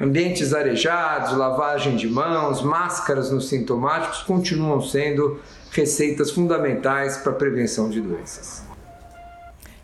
Ambientes 0.00 0.54
arejados, 0.54 1.37
lavagem 1.37 1.97
de 1.97 2.09
mãos, 2.09 2.62
máscaras 2.62 3.31
nos 3.31 3.49
sintomáticos 3.49 4.23
continuam 4.23 4.81
sendo 4.81 5.40
receitas 5.71 6.31
fundamentais 6.31 7.19
para 7.19 7.33
a 7.33 7.37
prevenção 7.37 7.88
de 7.88 8.00
doenças. 8.00 8.72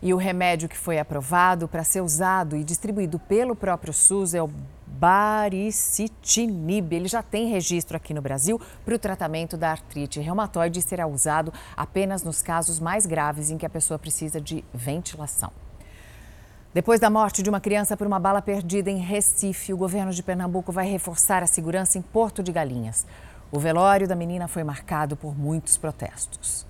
E 0.01 0.13
o 0.13 0.17
remédio 0.17 0.69
que 0.69 0.77
foi 0.77 0.97
aprovado 0.97 1.67
para 1.67 1.83
ser 1.83 2.01
usado 2.01 2.55
e 2.55 2.63
distribuído 2.63 3.19
pelo 3.19 3.55
próprio 3.55 3.93
SUS 3.93 4.33
é 4.33 4.41
o 4.41 4.49
baricitinib. 4.87 6.93
Ele 6.93 7.07
já 7.07 7.21
tem 7.21 7.49
registro 7.49 7.97
aqui 7.97 8.13
no 8.13 8.21
Brasil 8.21 8.59
para 8.85 8.95
o 8.95 8.99
tratamento 8.99 9.57
da 9.57 9.71
artrite 9.71 10.19
reumatoide 10.19 10.79
e 10.79 10.81
será 10.81 11.05
usado 11.05 11.53
apenas 11.75 12.23
nos 12.23 12.41
casos 12.41 12.79
mais 12.79 13.05
graves 13.05 13.51
em 13.51 13.57
que 13.57 13.65
a 13.65 13.69
pessoa 13.69 13.99
precisa 13.99 14.39
de 14.39 14.63
ventilação. 14.73 15.51
Depois 16.73 16.99
da 16.99 17.09
morte 17.09 17.41
de 17.41 17.49
uma 17.49 17.59
criança 17.59 17.97
por 17.97 18.05
uma 18.05 18.19
bala 18.19 18.41
perdida 18.41 18.91
em 18.91 18.99
Recife, 18.99 19.73
o 19.73 19.77
governo 19.77 20.11
de 20.11 20.21
Pernambuco 20.21 20.71
vai 20.71 20.87
reforçar 20.87 21.41
a 21.41 21.47
segurança 21.47 21.97
em 21.97 22.01
Porto 22.01 22.43
de 22.43 22.51
Galinhas. 22.51 23.07
O 23.51 23.57
velório 23.57 24.07
da 24.07 24.15
menina 24.15 24.47
foi 24.47 24.63
marcado 24.63 25.17
por 25.17 25.35
muitos 25.35 25.77
protestos. 25.77 26.68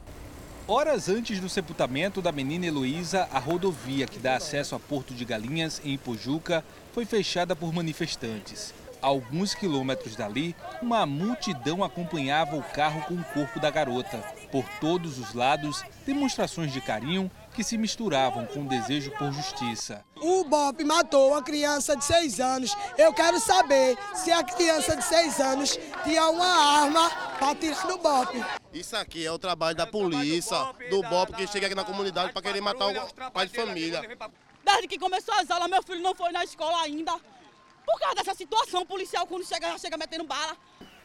Horas 0.72 1.10
antes 1.10 1.40
do 1.40 1.50
sepultamento 1.50 2.22
da 2.22 2.32
menina 2.32 2.68
Heloísa, 2.68 3.28
a 3.34 3.40
rodovia 3.40 4.06
que 4.06 4.20
dá 4.20 4.36
acesso 4.36 4.76
a 4.76 4.80
Porto 4.80 5.16
de 5.16 5.26
Galinhas, 5.26 5.82
em 5.84 5.96
Ipojuca, 5.96 6.64
foi 6.94 7.06
fechada 7.06 7.56
por 7.56 7.74
manifestantes. 7.74 8.72
A 9.02 9.08
alguns 9.08 9.56
quilômetros 9.56 10.16
dali, 10.16 10.56
uma 10.80 11.08
multidão 11.08 11.84
acompanhava 11.84 12.56
o 12.56 12.62
carro 12.62 13.02
com 13.08 13.16
o 13.16 13.24
corpo 13.34 13.60
da 13.60 13.72
garota. 13.72 14.24
Por 14.52 14.64
todos 14.80 15.18
os 15.18 15.34
lados, 15.34 15.84
demonstrações 16.06 16.72
de 16.72 16.82
carinho 16.82 17.32
que 17.56 17.64
se 17.64 17.76
misturavam 17.76 18.46
com 18.46 18.62
o 18.62 18.68
desejo 18.68 19.10
por 19.18 19.34
justiça. 19.34 20.06
O 20.18 20.44
Bop 20.44 20.84
matou 20.84 21.30
uma 21.30 21.42
criança 21.42 21.96
de 21.96 22.06
seis 22.06 22.40
anos. 22.40 22.78
Eu 22.96 23.12
quero 23.12 23.40
saber 23.40 23.98
se 24.14 24.32
a 24.32 24.44
criança 24.44 24.96
de 24.96 25.04
seis 25.04 25.40
anos 25.40 25.80
tinha 26.04 26.30
uma 26.30 26.46
arma 26.46 27.10
para 27.40 27.56
tirar 27.56 27.88
do 27.88 27.98
Bop. 27.98 28.46
Isso 28.74 28.96
aqui 28.96 29.26
é 29.26 29.32
o 29.32 29.40
trabalho 29.40 29.76
da 29.76 29.88
polícia, 29.88 30.58
do 30.90 31.02
Bop 31.04 31.34
que 31.34 31.48
chega 31.48 31.68
aqui 31.68 31.76
na 31.76 31.86
comunidade 31.86 32.34
para 32.34 32.42
querer 32.42 32.62
matar 32.62 32.88
o 32.88 33.32
pai 33.32 33.48
de 33.48 33.56
família. 33.56 34.02
Desde 34.64 34.88
que 34.88 35.00
começou 35.00 35.34
as 35.34 35.50
aulas, 35.50 35.70
meu 35.70 35.82
filho 35.82 36.02
não 36.02 36.14
foi 36.14 36.32
na 36.32 36.44
escola 36.44 36.82
ainda. 36.82 37.14
Por 37.86 38.00
causa 38.00 38.16
dessa 38.16 38.36
situação 38.36 38.86
policial, 38.86 39.26
quando 39.26 39.48
chega, 39.48 39.70
já 39.70 39.78
chega 39.80 39.98
metendo 39.98 40.26
bala. 40.26 40.56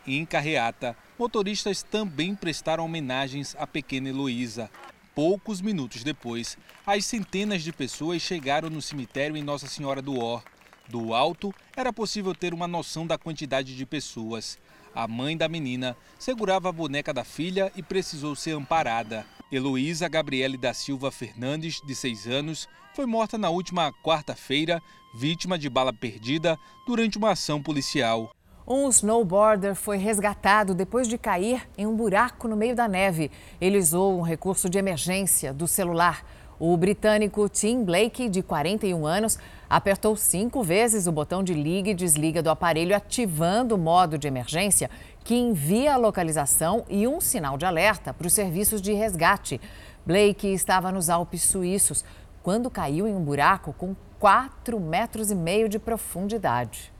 Em 0.07 0.27
Carreata, 0.27 0.95
motoristas 1.19 1.83
também 1.83 2.35
prestaram 2.35 2.85
homenagens 2.85 3.57
à 3.59 3.67
pequena 3.67 4.11
Heloísa. 4.11 4.71
Poucos 5.15 5.63
minutos 5.63 6.03
depois, 6.03 6.59
as 6.85 7.07
centenas 7.07 7.63
de 7.63 7.73
pessoas 7.73 8.21
chegaram 8.21 8.69
no 8.69 8.83
cemitério 8.83 9.37
em 9.37 9.43
Nossa 9.43 9.67
Senhora 9.67 10.03
do 10.03 10.19
Or. 10.19 10.43
Do 10.89 11.15
alto, 11.15 11.55
era 11.75 11.91
possível 11.91 12.35
ter 12.35 12.53
uma 12.53 12.69
noção 12.69 13.07
da 13.07 13.17
quantidade 13.17 13.75
de 13.75 13.87
pessoas. 13.87 14.59
A 14.95 15.09
mãe 15.09 15.37
da 15.37 15.49
menina 15.49 15.97
segurava 16.17 16.69
a 16.69 16.73
boneca 16.73 17.13
da 17.13 17.25
filha 17.25 17.73
e 17.75 17.83
precisou 17.83 18.37
ser 18.37 18.53
amparada. 18.53 19.27
Heloísa 19.51 20.09
Gabriele 20.09 20.57
da 20.57 20.73
Silva 20.73 21.11
Fernandes, 21.11 21.81
de 21.85 21.95
6 21.97 22.29
anos, 22.29 22.69
foi 22.95 23.05
morta 23.05 23.37
na 23.37 23.51
última 23.51 23.93
quarta-feira, 24.05 24.81
vítima 25.13 25.59
de 25.59 25.69
bala 25.69 25.93
perdida 25.93 26.57
durante 26.87 27.19
uma 27.19 27.33
ação 27.33 27.61
policial. 27.61 28.31
Um 28.67 28.89
snowboarder 28.89 29.75
foi 29.75 29.97
resgatado 29.99 30.75
depois 30.75 31.09
de 31.09 31.19
cair 31.19 31.69
em 31.77 31.87
um 31.87 31.97
buraco 31.97 32.47
no 32.47 32.57
meio 32.57 32.77
da 32.77 32.87
neve. 32.87 33.33
Ele 33.61 33.79
usou 33.79 34.17
um 34.17 34.23
recurso 34.23 34.71
de 34.71 34.79
emergência 34.79 35.53
do 35.53 35.67
celular. 35.67 36.25
O 36.59 36.77
britânico 36.77 37.49
Tim 37.49 37.85
Blake, 37.85 38.29
de 38.29 38.43
41 38.43 39.05
anos, 39.05 39.39
apertou 39.69 40.17
cinco 40.17 40.63
vezes 40.63 41.07
o 41.07 41.13
botão 41.13 41.43
de 41.43 41.55
liga 41.55 41.91
e 41.91 41.95
desliga 41.95 42.43
do 42.43 42.51
aparelho, 42.51 42.95
ativando 42.95 43.75
o 43.75 43.79
modo 43.79 44.19
de 44.19 44.29
emergência 44.29 44.91
que 45.25 45.35
envia 45.35 45.95
a 45.95 45.97
localização 45.97 46.85
e 46.89 47.07
um 47.09 47.21
sinal 47.21 47.57
de 47.57 47.65
alerta 47.65 48.13
para 48.13 48.27
os 48.27 48.33
serviços 48.33 48.81
de 48.81 48.93
resgate. 48.93 49.61
Blake 50.05 50.47
estava 50.53 50.93
nos 50.93 51.09
Alpes 51.09 51.43
suíços 51.43 52.05
quando 52.43 52.71
caiu 52.71 53.09
em 53.09 53.15
um 53.15 53.23
buraco 53.23 53.73
com 53.73 53.97
4 54.19 54.79
metros 54.79 55.31
e 55.31 55.35
meio 55.35 55.69
de 55.69 55.79
profundidade. 55.79 56.93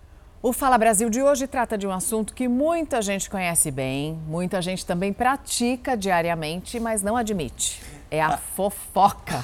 O 0.43 0.53
Fala 0.53 0.77
Brasil 0.77 1.09
de 1.09 1.23
hoje 1.23 1.47
trata 1.47 1.79
de 1.79 1.87
um 1.87 1.91
assunto 1.91 2.35
que 2.35 2.47
muita 2.49 3.01
gente 3.01 3.31
conhece 3.31 3.71
bem, 3.71 4.19
muita 4.27 4.61
gente 4.61 4.85
também 4.85 5.11
pratica 5.11 5.97
diariamente, 5.97 6.79
mas 6.79 7.03
não 7.03 7.17
admite. 7.17 7.83
É 8.11 8.21
a 8.21 8.37
fofoca. 8.55 9.43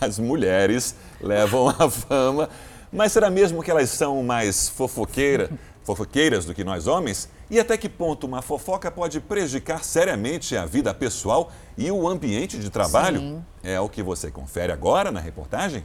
As 0.00 0.18
mulheres 0.18 0.94
levam 1.20 1.68
a 1.68 1.90
fama, 1.90 2.48
mas 2.92 3.12
será 3.12 3.30
mesmo 3.30 3.62
que 3.62 3.70
elas 3.70 3.90
são 3.90 4.22
mais 4.22 4.68
fofoqueira, 4.68 5.50
fofoqueiras 5.82 6.44
do 6.44 6.54
que 6.54 6.64
nós 6.64 6.86
homens? 6.86 7.28
E 7.50 7.60
até 7.60 7.76
que 7.76 7.88
ponto 7.88 8.26
uma 8.26 8.42
fofoca 8.42 8.90
pode 8.90 9.20
prejudicar 9.20 9.84
seriamente 9.84 10.56
a 10.56 10.64
vida 10.64 10.94
pessoal 10.94 11.52
e 11.76 11.90
o 11.90 12.08
ambiente 12.08 12.58
de 12.58 12.70
trabalho? 12.70 13.20
Sim. 13.20 13.44
É 13.62 13.78
o 13.80 13.88
que 13.88 14.02
você 14.02 14.30
confere 14.30 14.72
agora 14.72 15.10
na 15.10 15.20
reportagem. 15.20 15.84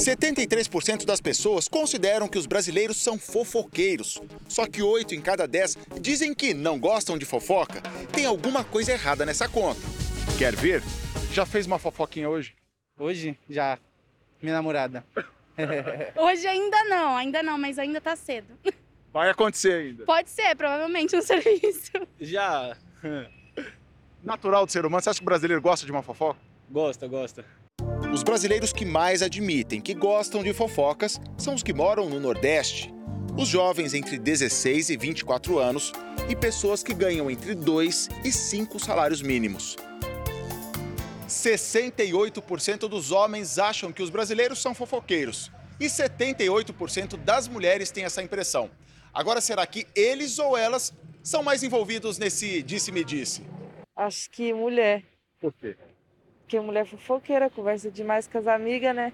73% 0.00 1.04
das 1.04 1.20
pessoas 1.20 1.68
consideram 1.68 2.26
que 2.26 2.38
os 2.38 2.46
brasileiros 2.46 2.96
são 2.96 3.18
fofoqueiros. 3.18 4.20
Só 4.48 4.66
que 4.66 4.82
8 4.82 5.14
em 5.14 5.20
cada 5.20 5.46
10 5.46 5.76
dizem 6.00 6.34
que 6.34 6.54
não 6.54 6.78
gostam 6.78 7.18
de 7.18 7.26
fofoca. 7.26 7.82
Tem 8.10 8.24
alguma 8.24 8.64
coisa 8.64 8.92
errada 8.92 9.26
nessa 9.26 9.46
conta. 9.46 9.80
Quer 10.38 10.56
ver? 10.56 10.82
Já 11.32 11.44
fez 11.44 11.66
uma 11.66 11.78
fofoquinha 11.78 12.30
hoje? 12.30 12.54
Hoje? 12.98 13.38
Já. 13.48 13.78
Minha 14.40 14.54
namorada. 14.54 15.04
hoje 16.16 16.46
ainda 16.46 16.82
não, 16.84 17.14
ainda 17.14 17.42
não, 17.42 17.58
mas 17.58 17.78
ainda 17.78 18.00
tá 18.00 18.16
cedo. 18.16 18.58
Vai 19.12 19.28
acontecer 19.28 19.72
ainda? 19.72 20.04
Pode 20.04 20.30
ser, 20.30 20.56
provavelmente, 20.56 21.14
um 21.14 21.20
serviço. 21.22 21.92
Já. 22.18 22.74
Natural 24.24 24.64
do 24.64 24.72
ser 24.72 24.86
humano. 24.86 25.02
Você 25.02 25.10
acha 25.10 25.18
que 25.18 25.24
o 25.24 25.26
brasileiro 25.26 25.60
gosta 25.60 25.84
de 25.84 25.92
uma 25.92 26.02
fofoca? 26.02 26.40
Gosta, 26.70 27.06
gosta. 27.06 27.44
Os 28.12 28.24
brasileiros 28.24 28.72
que 28.72 28.84
mais 28.84 29.22
admitem 29.22 29.80
que 29.80 29.94
gostam 29.94 30.42
de 30.42 30.52
fofocas 30.52 31.20
são 31.38 31.54
os 31.54 31.62
que 31.62 31.72
moram 31.72 32.08
no 32.08 32.18
Nordeste. 32.18 32.92
Os 33.38 33.46
jovens 33.46 33.94
entre 33.94 34.18
16 34.18 34.90
e 34.90 34.96
24 34.96 35.60
anos 35.60 35.92
e 36.28 36.34
pessoas 36.34 36.82
que 36.82 36.92
ganham 36.92 37.30
entre 37.30 37.54
2 37.54 38.08
e 38.24 38.32
5 38.32 38.80
salários 38.80 39.22
mínimos. 39.22 39.76
68% 41.28 42.88
dos 42.88 43.12
homens 43.12 43.60
acham 43.60 43.92
que 43.92 44.02
os 44.02 44.10
brasileiros 44.10 44.60
são 44.60 44.74
fofoqueiros 44.74 45.52
e 45.78 45.86
78% 45.86 47.16
das 47.16 47.46
mulheres 47.46 47.92
têm 47.92 48.04
essa 48.04 48.20
impressão. 48.20 48.72
Agora, 49.14 49.40
será 49.40 49.64
que 49.64 49.86
eles 49.94 50.40
ou 50.40 50.58
elas 50.58 50.92
são 51.22 51.44
mais 51.44 51.62
envolvidos 51.62 52.18
nesse 52.18 52.60
disse-me-disse? 52.60 53.42
-disse? 53.42 53.50
Acho 53.94 54.28
que 54.30 54.52
mulher. 54.52 55.04
Por 55.40 55.52
quê? 55.52 55.76
Porque 56.50 56.58
mulher 56.58 56.84
fofoqueira, 56.84 57.48
conversa 57.48 57.88
demais 57.92 58.26
com 58.26 58.36
as 58.36 58.48
amigas, 58.48 58.92
né? 58.92 59.12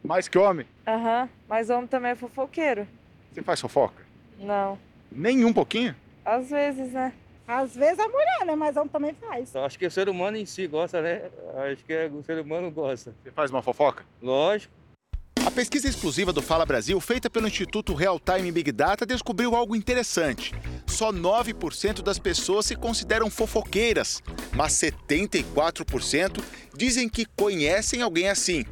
Mais 0.00 0.28
que 0.28 0.38
homem? 0.38 0.64
Aham, 0.86 1.22
uhum. 1.22 1.28
mas 1.48 1.68
homem 1.70 1.88
também 1.88 2.12
é 2.12 2.14
fofoqueiro. 2.14 2.86
Você 3.32 3.42
faz 3.42 3.60
fofoca? 3.60 4.00
Não. 4.38 4.78
Nem 5.10 5.44
um 5.44 5.52
pouquinho? 5.52 5.92
Às 6.24 6.50
vezes, 6.50 6.92
né? 6.92 7.12
Às 7.48 7.74
vezes 7.74 7.98
a 7.98 8.06
mulher, 8.06 8.46
né? 8.46 8.54
Mas 8.54 8.76
homem 8.76 8.88
também 8.90 9.12
faz. 9.12 9.56
Acho 9.56 9.76
que 9.76 9.86
o 9.86 9.90
ser 9.90 10.08
humano 10.08 10.36
em 10.36 10.46
si 10.46 10.68
gosta, 10.68 11.02
né? 11.02 11.22
Acho 11.68 11.84
que 11.84 12.06
o 12.06 12.22
ser 12.22 12.38
humano 12.38 12.70
gosta. 12.70 13.12
Você 13.24 13.32
faz 13.32 13.50
uma 13.50 13.60
fofoca? 13.60 14.04
Lógico. 14.22 14.72
Pesquisa 15.54 15.86
exclusiva 15.86 16.32
do 16.32 16.40
Fala 16.40 16.64
Brasil, 16.64 16.98
feita 16.98 17.28
pelo 17.28 17.46
Instituto 17.46 17.92
Real 17.92 18.18
Time 18.18 18.50
Big 18.50 18.72
Data, 18.72 19.04
descobriu 19.04 19.54
algo 19.54 19.76
interessante. 19.76 20.54
Só 20.86 21.12
9% 21.12 22.00
das 22.00 22.18
pessoas 22.18 22.64
se 22.64 22.74
consideram 22.74 23.28
fofoqueiras, 23.28 24.22
mas 24.54 24.72
74% 24.72 26.42
dizem 26.74 27.06
que 27.06 27.26
conhecem 27.36 28.00
alguém 28.00 28.30
assim. 28.30 28.64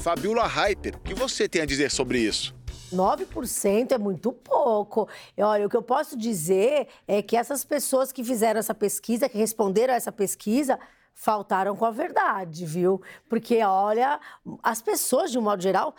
Fabiola 0.00 0.46
Hyper, 0.46 0.94
o 0.96 1.00
que 1.00 1.14
você 1.14 1.48
tem 1.48 1.62
a 1.62 1.66
dizer 1.66 1.90
sobre 1.90 2.20
isso? 2.20 2.54
9% 2.92 3.90
é 3.90 3.98
muito 3.98 4.32
pouco. 4.32 5.08
Olha, 5.36 5.66
o 5.66 5.68
que 5.68 5.76
eu 5.76 5.82
posso 5.82 6.16
dizer 6.16 6.86
é 7.08 7.20
que 7.22 7.36
essas 7.36 7.64
pessoas 7.64 8.12
que 8.12 8.22
fizeram 8.22 8.60
essa 8.60 8.74
pesquisa, 8.74 9.28
que 9.28 9.36
responderam 9.36 9.94
a 9.94 9.96
essa 9.96 10.12
pesquisa, 10.12 10.78
faltaram 11.20 11.76
com 11.76 11.84
a 11.84 11.90
verdade, 11.90 12.64
viu? 12.64 13.02
Porque, 13.28 13.62
olha, 13.62 14.18
as 14.62 14.80
pessoas, 14.80 15.30
de 15.30 15.38
um 15.38 15.42
modo 15.42 15.62
geral, 15.62 15.94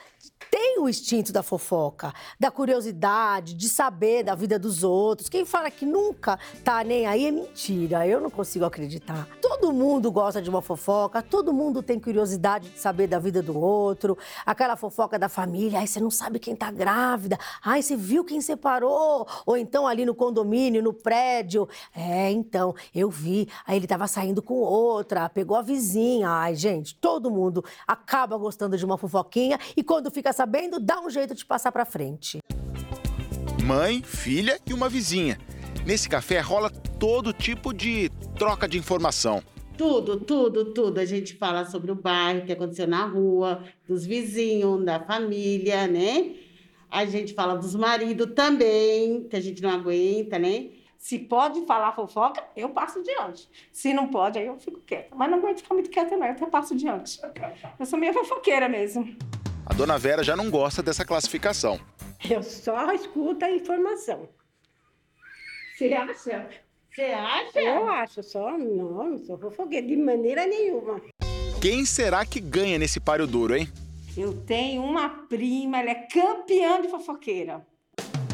têm 0.50 0.80
o 0.80 0.90
instinto 0.90 1.32
da 1.32 1.44
fofoca, 1.44 2.12
da 2.40 2.50
curiosidade, 2.50 3.54
de 3.54 3.70
saber 3.70 4.24
da 4.24 4.34
vida 4.34 4.58
dos 4.58 4.84
outros. 4.84 5.30
Quem 5.30 5.46
fala 5.46 5.70
que 5.70 5.86
nunca 5.86 6.40
tá 6.64 6.84
nem 6.84 7.06
aí 7.06 7.28
é 7.28 7.32
mentira. 7.32 8.08
Eu 8.08 8.20
não 8.20 8.32
consigo 8.32 8.66
acreditar. 8.66 9.28
Todo 9.40 9.72
mundo 9.72 10.12
gosta 10.12 10.42
de 10.42 10.50
uma 10.50 10.62
fofoca, 10.62 11.22
todo 11.22 11.54
mundo 11.54 11.84
tem 11.84 12.00
curiosidade 12.00 12.70
de 12.72 12.80
saber 12.80 13.06
da 13.06 13.20
vida 13.20 13.44
do 13.44 13.56
outro. 13.56 14.18
Aquela 14.44 14.76
fofoca 14.76 15.20
da 15.20 15.30
família, 15.30 15.80
ai, 15.80 15.86
você 15.86 16.00
não 16.00 16.10
sabe 16.10 16.40
quem 16.40 16.56
tá 16.56 16.72
grávida, 16.72 17.38
ai, 17.64 17.84
você 17.84 17.96
viu 17.96 18.26
quem 18.26 18.42
separou? 18.42 19.28
Ou 19.46 19.56
então 19.56 19.86
ali 19.86 20.04
no 20.04 20.16
condomínio, 20.16 20.82
no 20.82 20.94
prédio. 20.94 21.70
É, 21.96 22.32
então, 22.32 22.74
eu 22.94 23.08
vi, 23.08 23.48
aí 23.68 23.78
ele 23.78 23.86
tava 23.86 24.08
saindo 24.08 24.42
com 24.42 24.56
outro 24.56 25.11
outra, 25.12 25.30
pegou 25.30 25.58
a 25.58 25.62
vizinha. 25.62 26.30
Ai, 26.30 26.56
gente, 26.56 26.96
todo 26.96 27.30
mundo 27.30 27.64
acaba 27.86 28.38
gostando 28.38 28.78
de 28.78 28.86
uma 28.86 28.98
fofoquinha 28.98 29.60
e 29.76 29.84
quando 29.84 30.10
fica 30.10 30.32
sabendo, 30.32 30.80
dá 30.80 31.00
um 31.02 31.10
jeito 31.10 31.36
de 31.36 31.46
passar 31.46 31.72
para 31.72 31.86
frente. 31.86 32.40
Mãe, 33.64 34.02
filha 34.02 34.60
e 34.66 34.74
uma 34.74 34.90
vizinha. 34.90 35.38
Nesse 35.86 36.08
café 36.08 36.40
rola 36.40 36.70
todo 36.70 37.34
tipo 37.34 37.74
de 37.74 38.10
troca 38.38 38.68
de 38.68 38.78
informação. 38.78 39.44
Tudo, 39.78 40.20
tudo, 40.20 40.74
tudo. 40.74 41.00
A 41.00 41.06
gente 41.06 41.36
fala 41.36 41.66
sobre 41.66 41.92
o 41.92 41.96
bairro, 41.96 42.46
que 42.46 42.52
aconteceu 42.52 42.88
na 42.88 43.06
rua, 43.06 43.64
dos 43.88 44.06
vizinhos, 44.06 44.84
da 44.86 45.00
família, 45.00 45.88
né? 45.88 46.36
A 46.90 47.06
gente 47.06 47.34
fala 47.34 47.56
dos 47.56 47.74
maridos 47.74 48.32
também, 48.36 49.24
que 49.24 49.36
a 49.36 49.42
gente 49.42 49.62
não 49.62 49.70
aguenta, 49.70 50.38
né? 50.38 50.70
Se 51.02 51.18
pode 51.18 51.66
falar 51.66 51.94
fofoca, 51.94 52.44
eu 52.56 52.70
passo 52.70 53.02
diante. 53.02 53.50
Se 53.74 53.92
não 53.92 54.08
pode, 54.08 54.38
aí 54.38 54.46
eu 54.46 54.60
fico 54.60 54.80
quieta. 54.82 55.16
Mas 55.16 55.32
não 55.32 55.40
aguento 55.40 55.58
ficar 55.58 55.74
muito 55.74 55.90
quieta, 55.90 56.16
não. 56.16 56.28
Eu 56.28 56.34
até 56.34 56.46
passo 56.46 56.76
diante. 56.76 57.20
Eu 57.80 57.86
sou 57.88 57.98
meio 57.98 58.14
fofoqueira 58.14 58.70
mesmo. 58.70 59.18
A 59.66 59.74
dona 59.74 59.98
Vera 59.98 60.24
já 60.24 60.36
não 60.36 60.52
gosta 60.52 60.84
dessa 60.84 61.04
classificação. 61.04 61.80
Eu 62.30 62.44
só 62.44 62.94
escuto 62.94 63.44
a 63.44 63.50
informação. 63.50 64.30
Você 65.76 65.92
acha? 65.92 66.48
Você 66.94 67.02
acha? 67.02 67.60
Eu 67.60 67.90
acho, 67.90 68.22
só 68.22 68.56
não, 68.56 69.10
não 69.10 69.18
sou 69.18 69.40
fofoqueira 69.40 69.88
de 69.88 69.98
maneira 69.98 70.46
nenhuma. 70.46 71.02
Quem 71.60 71.84
será 71.84 72.24
que 72.24 72.40
ganha 72.40 72.78
nesse 72.78 73.00
páreo 73.00 73.26
duro, 73.26 73.56
hein? 73.56 73.68
Eu 74.16 74.40
tenho 74.46 74.84
uma 74.84 75.10
prima, 75.10 75.80
ela 75.80 75.90
é 75.90 75.96
campeã 75.96 76.80
de 76.80 76.90
fofoqueira. 76.90 77.66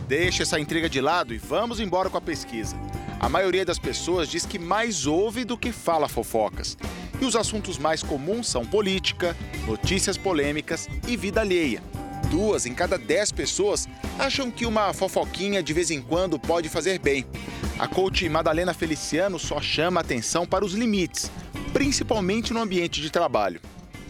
Deixa 0.07 0.43
essa 0.43 0.57
intriga 0.57 0.89
de 0.89 1.01
lado 1.01 1.33
e 1.33 1.37
vamos 1.37 1.81
embora 1.81 2.09
com 2.09 2.17
a 2.17 2.21
pesquisa. 2.21 2.77
A 3.19 3.27
maioria 3.27 3.65
das 3.65 3.77
pessoas 3.77 4.29
diz 4.29 4.45
que 4.45 4.57
mais 4.57 5.05
ouve 5.05 5.43
do 5.43 5.57
que 5.57 5.73
fala 5.73 6.07
fofocas. 6.07 6.77
E 7.19 7.25
os 7.25 7.35
assuntos 7.35 7.77
mais 7.77 8.01
comuns 8.01 8.47
são 8.47 8.65
política, 8.65 9.35
notícias 9.67 10.15
polêmicas 10.15 10.87
e 11.05 11.17
vida 11.17 11.41
alheia. 11.41 11.83
Duas 12.29 12.65
em 12.65 12.73
cada 12.73 12.97
dez 12.97 13.33
pessoas 13.33 13.85
acham 14.17 14.49
que 14.49 14.65
uma 14.65 14.93
fofoquinha 14.93 15.61
de 15.61 15.73
vez 15.73 15.91
em 15.91 16.01
quando 16.01 16.39
pode 16.39 16.69
fazer 16.69 16.99
bem. 16.99 17.25
A 17.77 17.87
coach 17.87 18.29
Madalena 18.29 18.73
Feliciano 18.73 19.37
só 19.37 19.59
chama 19.59 19.99
atenção 19.99 20.45
para 20.45 20.63
os 20.63 20.73
limites, 20.73 21.29
principalmente 21.73 22.53
no 22.53 22.61
ambiente 22.61 23.01
de 23.01 23.09
trabalho 23.09 23.59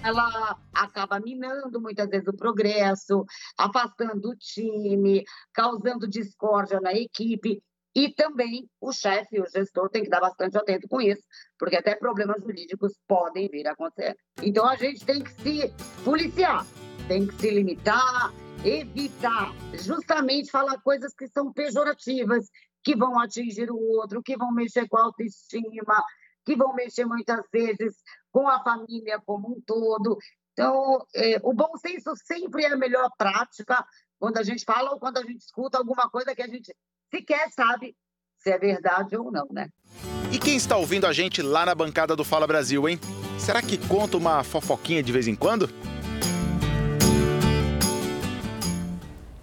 ela 0.08 0.58
acaba 0.74 1.20
minando 1.20 1.82
muitas 1.82 2.10
vezes 2.10 2.28
o 2.28 2.36
progresso, 2.36 3.26
afastando 3.58 4.30
o 4.30 4.36
time, 4.36 5.24
causando 5.54 6.08
discórdia 6.08 6.80
na 6.80 6.94
equipe. 6.94 7.62
E 7.96 8.14
também 8.14 8.70
o 8.80 8.92
chefe, 8.92 9.42
o 9.42 9.50
gestor, 9.50 9.90
tem 9.90 10.04
que 10.04 10.10
dar 10.10 10.22
bastante 10.22 10.56
atento 10.56 10.88
com 10.88 11.02
isso, 11.02 11.24
porque 11.58 11.76
até 11.76 11.96
problemas 11.96 12.44
jurídicos 12.44 12.94
podem 13.08 13.50
vir 13.50 13.68
a 13.68 13.72
acontecer. 13.72 14.16
Então 14.44 14.68
a 14.68 14.76
gente 14.76 15.04
tem 15.04 15.24
que 15.24 15.32
se 15.32 15.74
policiar, 16.06 16.64
tem 17.08 17.26
que 17.26 17.34
se 17.36 17.50
limitar, 17.50 18.32
evitar 18.64 19.52
justamente 19.74 20.52
falar 20.52 20.80
coisas 20.82 21.12
que 21.16 21.28
são 21.28 21.52
pejorativas, 21.52 22.48
que 22.84 22.96
vão 22.96 23.20
atingir 23.20 23.72
o 23.72 23.80
outro, 23.80 24.22
que 24.22 24.38
vão 24.38 24.52
mexer 24.52 24.88
com 24.88 24.98
a 24.98 25.04
autoestima, 25.04 26.04
que 26.48 26.56
vão 26.56 26.74
mexer 26.74 27.04
muitas 27.04 27.42
vezes 27.52 27.94
com 28.32 28.48
a 28.48 28.64
família 28.64 29.22
como 29.26 29.50
um 29.50 29.62
todo. 29.66 30.18
Então, 30.54 31.06
é, 31.14 31.42
o 31.44 31.54
bom 31.54 31.76
senso 31.76 32.16
sempre 32.16 32.64
é 32.64 32.72
a 32.72 32.78
melhor 32.78 33.12
prática 33.18 33.86
quando 34.18 34.38
a 34.38 34.44
gente 34.44 34.64
fala 34.64 34.92
ou 34.92 35.00
quando 35.00 35.18
a 35.18 35.24
gente 35.24 35.42
escuta 35.42 35.78
alguma 35.78 36.10
coisa 36.10 36.34
que 36.34 36.42
a 36.42 36.48
gente 36.48 36.74
sequer 37.14 37.52
sabe 37.52 37.98
se 38.38 38.50
é 38.50 38.58
verdade 38.58 39.18
ou 39.18 39.30
não, 39.30 39.46
né? 39.52 39.68
E 40.32 40.40
quem 40.40 40.56
está 40.56 40.78
ouvindo 40.78 41.06
a 41.06 41.12
gente 41.12 41.42
lá 41.42 41.66
na 41.66 41.76
bancada 41.76 42.16
do 42.16 42.24
Fala 42.24 42.48
Brasil, 42.48 42.88
hein? 42.88 42.98
Será 43.38 43.62
que 43.62 43.78
conta 43.78 44.16
uma 44.16 44.42
fofoquinha 44.42 45.04
de 45.04 45.12
vez 45.12 45.28
em 45.28 45.36
quando? 45.36 45.70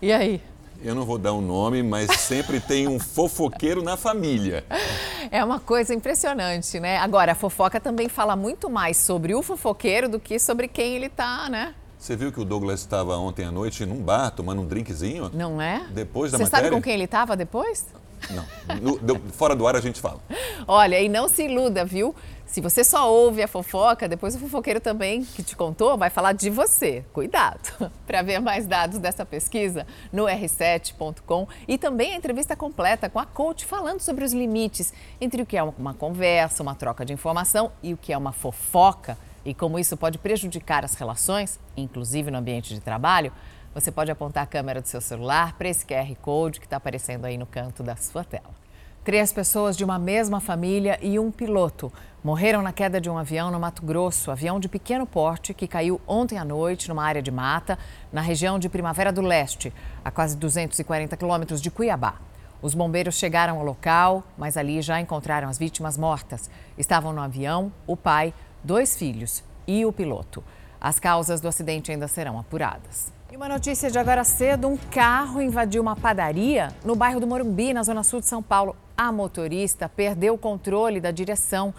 E 0.00 0.10
aí? 0.10 0.40
Eu 0.84 0.94
não 0.94 1.06
vou 1.06 1.16
dar 1.16 1.32
um 1.32 1.40
nome, 1.40 1.82
mas 1.82 2.10
sempre 2.20 2.60
tem 2.60 2.86
um 2.86 3.00
fofoqueiro 3.00 3.82
na 3.82 3.96
família. 3.96 4.66
É 5.30 5.42
uma 5.42 5.58
coisa 5.58 5.94
impressionante, 5.94 6.78
né? 6.78 6.98
Agora, 6.98 7.32
a 7.32 7.34
fofoca 7.34 7.80
também 7.80 8.06
fala 8.06 8.36
muito 8.36 8.68
mais 8.68 8.98
sobre 8.98 9.34
o 9.34 9.42
fofoqueiro 9.42 10.10
do 10.10 10.20
que 10.20 10.38
sobre 10.38 10.68
quem 10.68 10.94
ele 10.94 11.08
tá, 11.08 11.48
né? 11.48 11.74
Você 11.98 12.14
viu 12.14 12.30
que 12.30 12.38
o 12.38 12.44
Douglas 12.44 12.80
estava 12.80 13.16
ontem 13.16 13.46
à 13.46 13.50
noite 13.50 13.86
num 13.86 14.02
bar 14.02 14.30
tomando 14.32 14.60
um 14.60 14.66
drinkzinho? 14.66 15.30
Não 15.32 15.58
é? 15.58 15.86
Depois 15.90 16.30
da 16.30 16.36
Você 16.36 16.44
matéria? 16.44 16.66
sabe 16.66 16.76
com 16.76 16.82
quem 16.82 16.92
ele 16.92 17.04
estava 17.04 17.34
depois? 17.34 17.86
Não. 18.30 18.44
No, 18.80 19.20
fora 19.32 19.54
do 19.54 19.66
ar 19.66 19.76
a 19.76 19.80
gente 19.80 20.00
fala. 20.00 20.20
Olha, 20.66 21.00
e 21.00 21.08
não 21.08 21.28
se 21.28 21.44
iluda, 21.44 21.84
viu? 21.84 22.14
Se 22.46 22.60
você 22.60 22.84
só 22.84 23.12
ouve 23.12 23.42
a 23.42 23.48
fofoca, 23.48 24.08
depois 24.08 24.36
o 24.36 24.38
fofoqueiro 24.38 24.78
também 24.78 25.24
que 25.24 25.42
te 25.42 25.56
contou 25.56 25.98
vai 25.98 26.08
falar 26.08 26.32
de 26.32 26.50
você. 26.50 27.04
Cuidado! 27.12 27.90
Para 28.06 28.22
ver 28.22 28.38
mais 28.38 28.64
dados 28.66 28.98
dessa 28.98 29.26
pesquisa 29.26 29.84
no 30.12 30.26
r7.com 30.26 31.48
e 31.66 31.76
também 31.76 32.12
a 32.12 32.16
entrevista 32.16 32.54
completa 32.54 33.10
com 33.10 33.18
a 33.18 33.26
coach 33.26 33.64
falando 33.64 34.00
sobre 34.00 34.24
os 34.24 34.32
limites 34.32 34.92
entre 35.20 35.42
o 35.42 35.46
que 35.46 35.56
é 35.56 35.62
uma 35.62 35.94
conversa, 35.94 36.62
uma 36.62 36.76
troca 36.76 37.04
de 37.04 37.12
informação 37.12 37.72
e 37.82 37.92
o 37.92 37.96
que 37.96 38.12
é 38.12 38.16
uma 38.16 38.30
fofoca 38.32 39.18
e 39.44 39.52
como 39.52 39.78
isso 39.78 39.96
pode 39.96 40.18
prejudicar 40.18 40.84
as 40.84 40.94
relações, 40.94 41.58
inclusive 41.76 42.30
no 42.30 42.38
ambiente 42.38 42.72
de 42.72 42.80
trabalho. 42.80 43.32
Você 43.74 43.90
pode 43.90 44.08
apontar 44.08 44.44
a 44.44 44.46
câmera 44.46 44.80
do 44.80 44.86
seu 44.86 45.00
celular 45.00 45.54
para 45.54 45.68
esse 45.68 45.84
QR 45.84 46.14
Code 46.22 46.60
que 46.60 46.66
está 46.66 46.76
aparecendo 46.76 47.24
aí 47.24 47.36
no 47.36 47.44
canto 47.44 47.82
da 47.82 47.96
sua 47.96 48.22
tela. 48.22 48.54
Três 49.02 49.32
pessoas 49.32 49.76
de 49.76 49.84
uma 49.84 49.98
mesma 49.98 50.40
família 50.40 50.96
e 51.02 51.18
um 51.18 51.28
piloto 51.30 51.92
morreram 52.22 52.62
na 52.62 52.72
queda 52.72 53.00
de 53.00 53.10
um 53.10 53.18
avião 53.18 53.50
no 53.50 53.58
Mato 53.58 53.84
Grosso, 53.84 54.30
avião 54.30 54.60
de 54.60 54.68
pequeno 54.68 55.04
porte 55.04 55.52
que 55.52 55.66
caiu 55.66 56.00
ontem 56.06 56.38
à 56.38 56.44
noite 56.44 56.88
numa 56.88 57.04
área 57.04 57.20
de 57.20 57.32
mata, 57.32 57.76
na 58.12 58.20
região 58.20 58.60
de 58.60 58.68
Primavera 58.68 59.12
do 59.12 59.20
Leste, 59.20 59.72
a 60.04 60.10
quase 60.10 60.36
240 60.36 61.16
quilômetros 61.16 61.60
de 61.60 61.68
Cuiabá. 61.68 62.14
Os 62.62 62.74
bombeiros 62.74 63.16
chegaram 63.16 63.58
ao 63.58 63.64
local, 63.64 64.22
mas 64.38 64.56
ali 64.56 64.80
já 64.82 65.00
encontraram 65.00 65.48
as 65.48 65.58
vítimas 65.58 65.98
mortas. 65.98 66.48
Estavam 66.78 67.12
no 67.12 67.20
avião 67.20 67.72
o 67.88 67.96
pai, 67.96 68.32
dois 68.62 68.96
filhos 68.96 69.42
e 69.66 69.84
o 69.84 69.92
piloto. 69.92 70.44
As 70.80 71.00
causas 71.00 71.40
do 71.40 71.48
acidente 71.48 71.90
ainda 71.90 72.06
serão 72.06 72.38
apuradas. 72.38 73.13
E 73.34 73.36
uma 73.36 73.48
notícia 73.48 73.90
de 73.90 73.98
agora 73.98 74.22
cedo: 74.22 74.68
um 74.68 74.76
carro 74.76 75.42
invadiu 75.42 75.82
uma 75.82 75.96
padaria 75.96 76.72
no 76.84 76.94
bairro 76.94 77.18
do 77.18 77.26
Morumbi, 77.26 77.74
na 77.74 77.82
zona 77.82 78.04
sul 78.04 78.20
de 78.20 78.26
São 78.26 78.40
Paulo. 78.40 78.76
A 78.96 79.10
motorista 79.10 79.88
perdeu 79.88 80.34
o 80.34 80.38
controle 80.38 81.00
da 81.00 81.10
direção. 81.10 81.74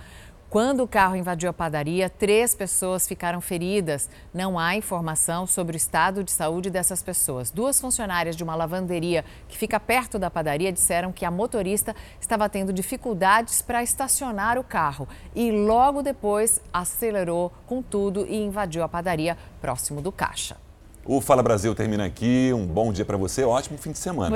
Quando 0.49 0.83
o 0.83 0.87
carro 0.87 1.15
invadiu 1.15 1.49
a 1.49 1.53
padaria, 1.53 2.09
três 2.09 2.53
pessoas 2.53 3.07
ficaram 3.07 3.39
feridas. 3.39 4.09
Não 4.33 4.59
há 4.59 4.75
informação 4.75 5.47
sobre 5.47 5.77
o 5.77 5.79
estado 5.79 6.25
de 6.25 6.31
saúde 6.31 6.69
dessas 6.69 7.01
pessoas. 7.01 7.51
Duas 7.51 7.79
funcionárias 7.79 8.35
de 8.35 8.43
uma 8.43 8.53
lavanderia 8.53 9.23
que 9.47 9.57
fica 9.57 9.79
perto 9.79 10.19
da 10.19 10.29
padaria 10.29 10.73
disseram 10.73 11.13
que 11.13 11.23
a 11.23 11.31
motorista 11.31 11.95
estava 12.19 12.49
tendo 12.49 12.73
dificuldades 12.73 13.61
para 13.61 13.81
estacionar 13.81 14.59
o 14.59 14.63
carro 14.63 15.07
e 15.33 15.53
logo 15.53 16.03
depois 16.03 16.59
acelerou 16.73 17.49
com 17.65 17.81
tudo 17.81 18.25
e 18.27 18.43
invadiu 18.43 18.83
a 18.83 18.89
padaria 18.89 19.37
próximo 19.61 20.01
do 20.01 20.11
caixa. 20.11 20.64
O 21.07 21.21
Fala 21.21 21.43
Brasil 21.43 21.75
termina 21.75 22.03
aqui. 22.03 22.51
Um 22.51 22.65
bom 22.65 22.91
dia 22.91 23.05
para 23.05 23.15
você, 23.15 23.43
ótimo 23.43 23.77
fim 23.77 23.91
de 23.91 23.99
semana. 23.99 24.31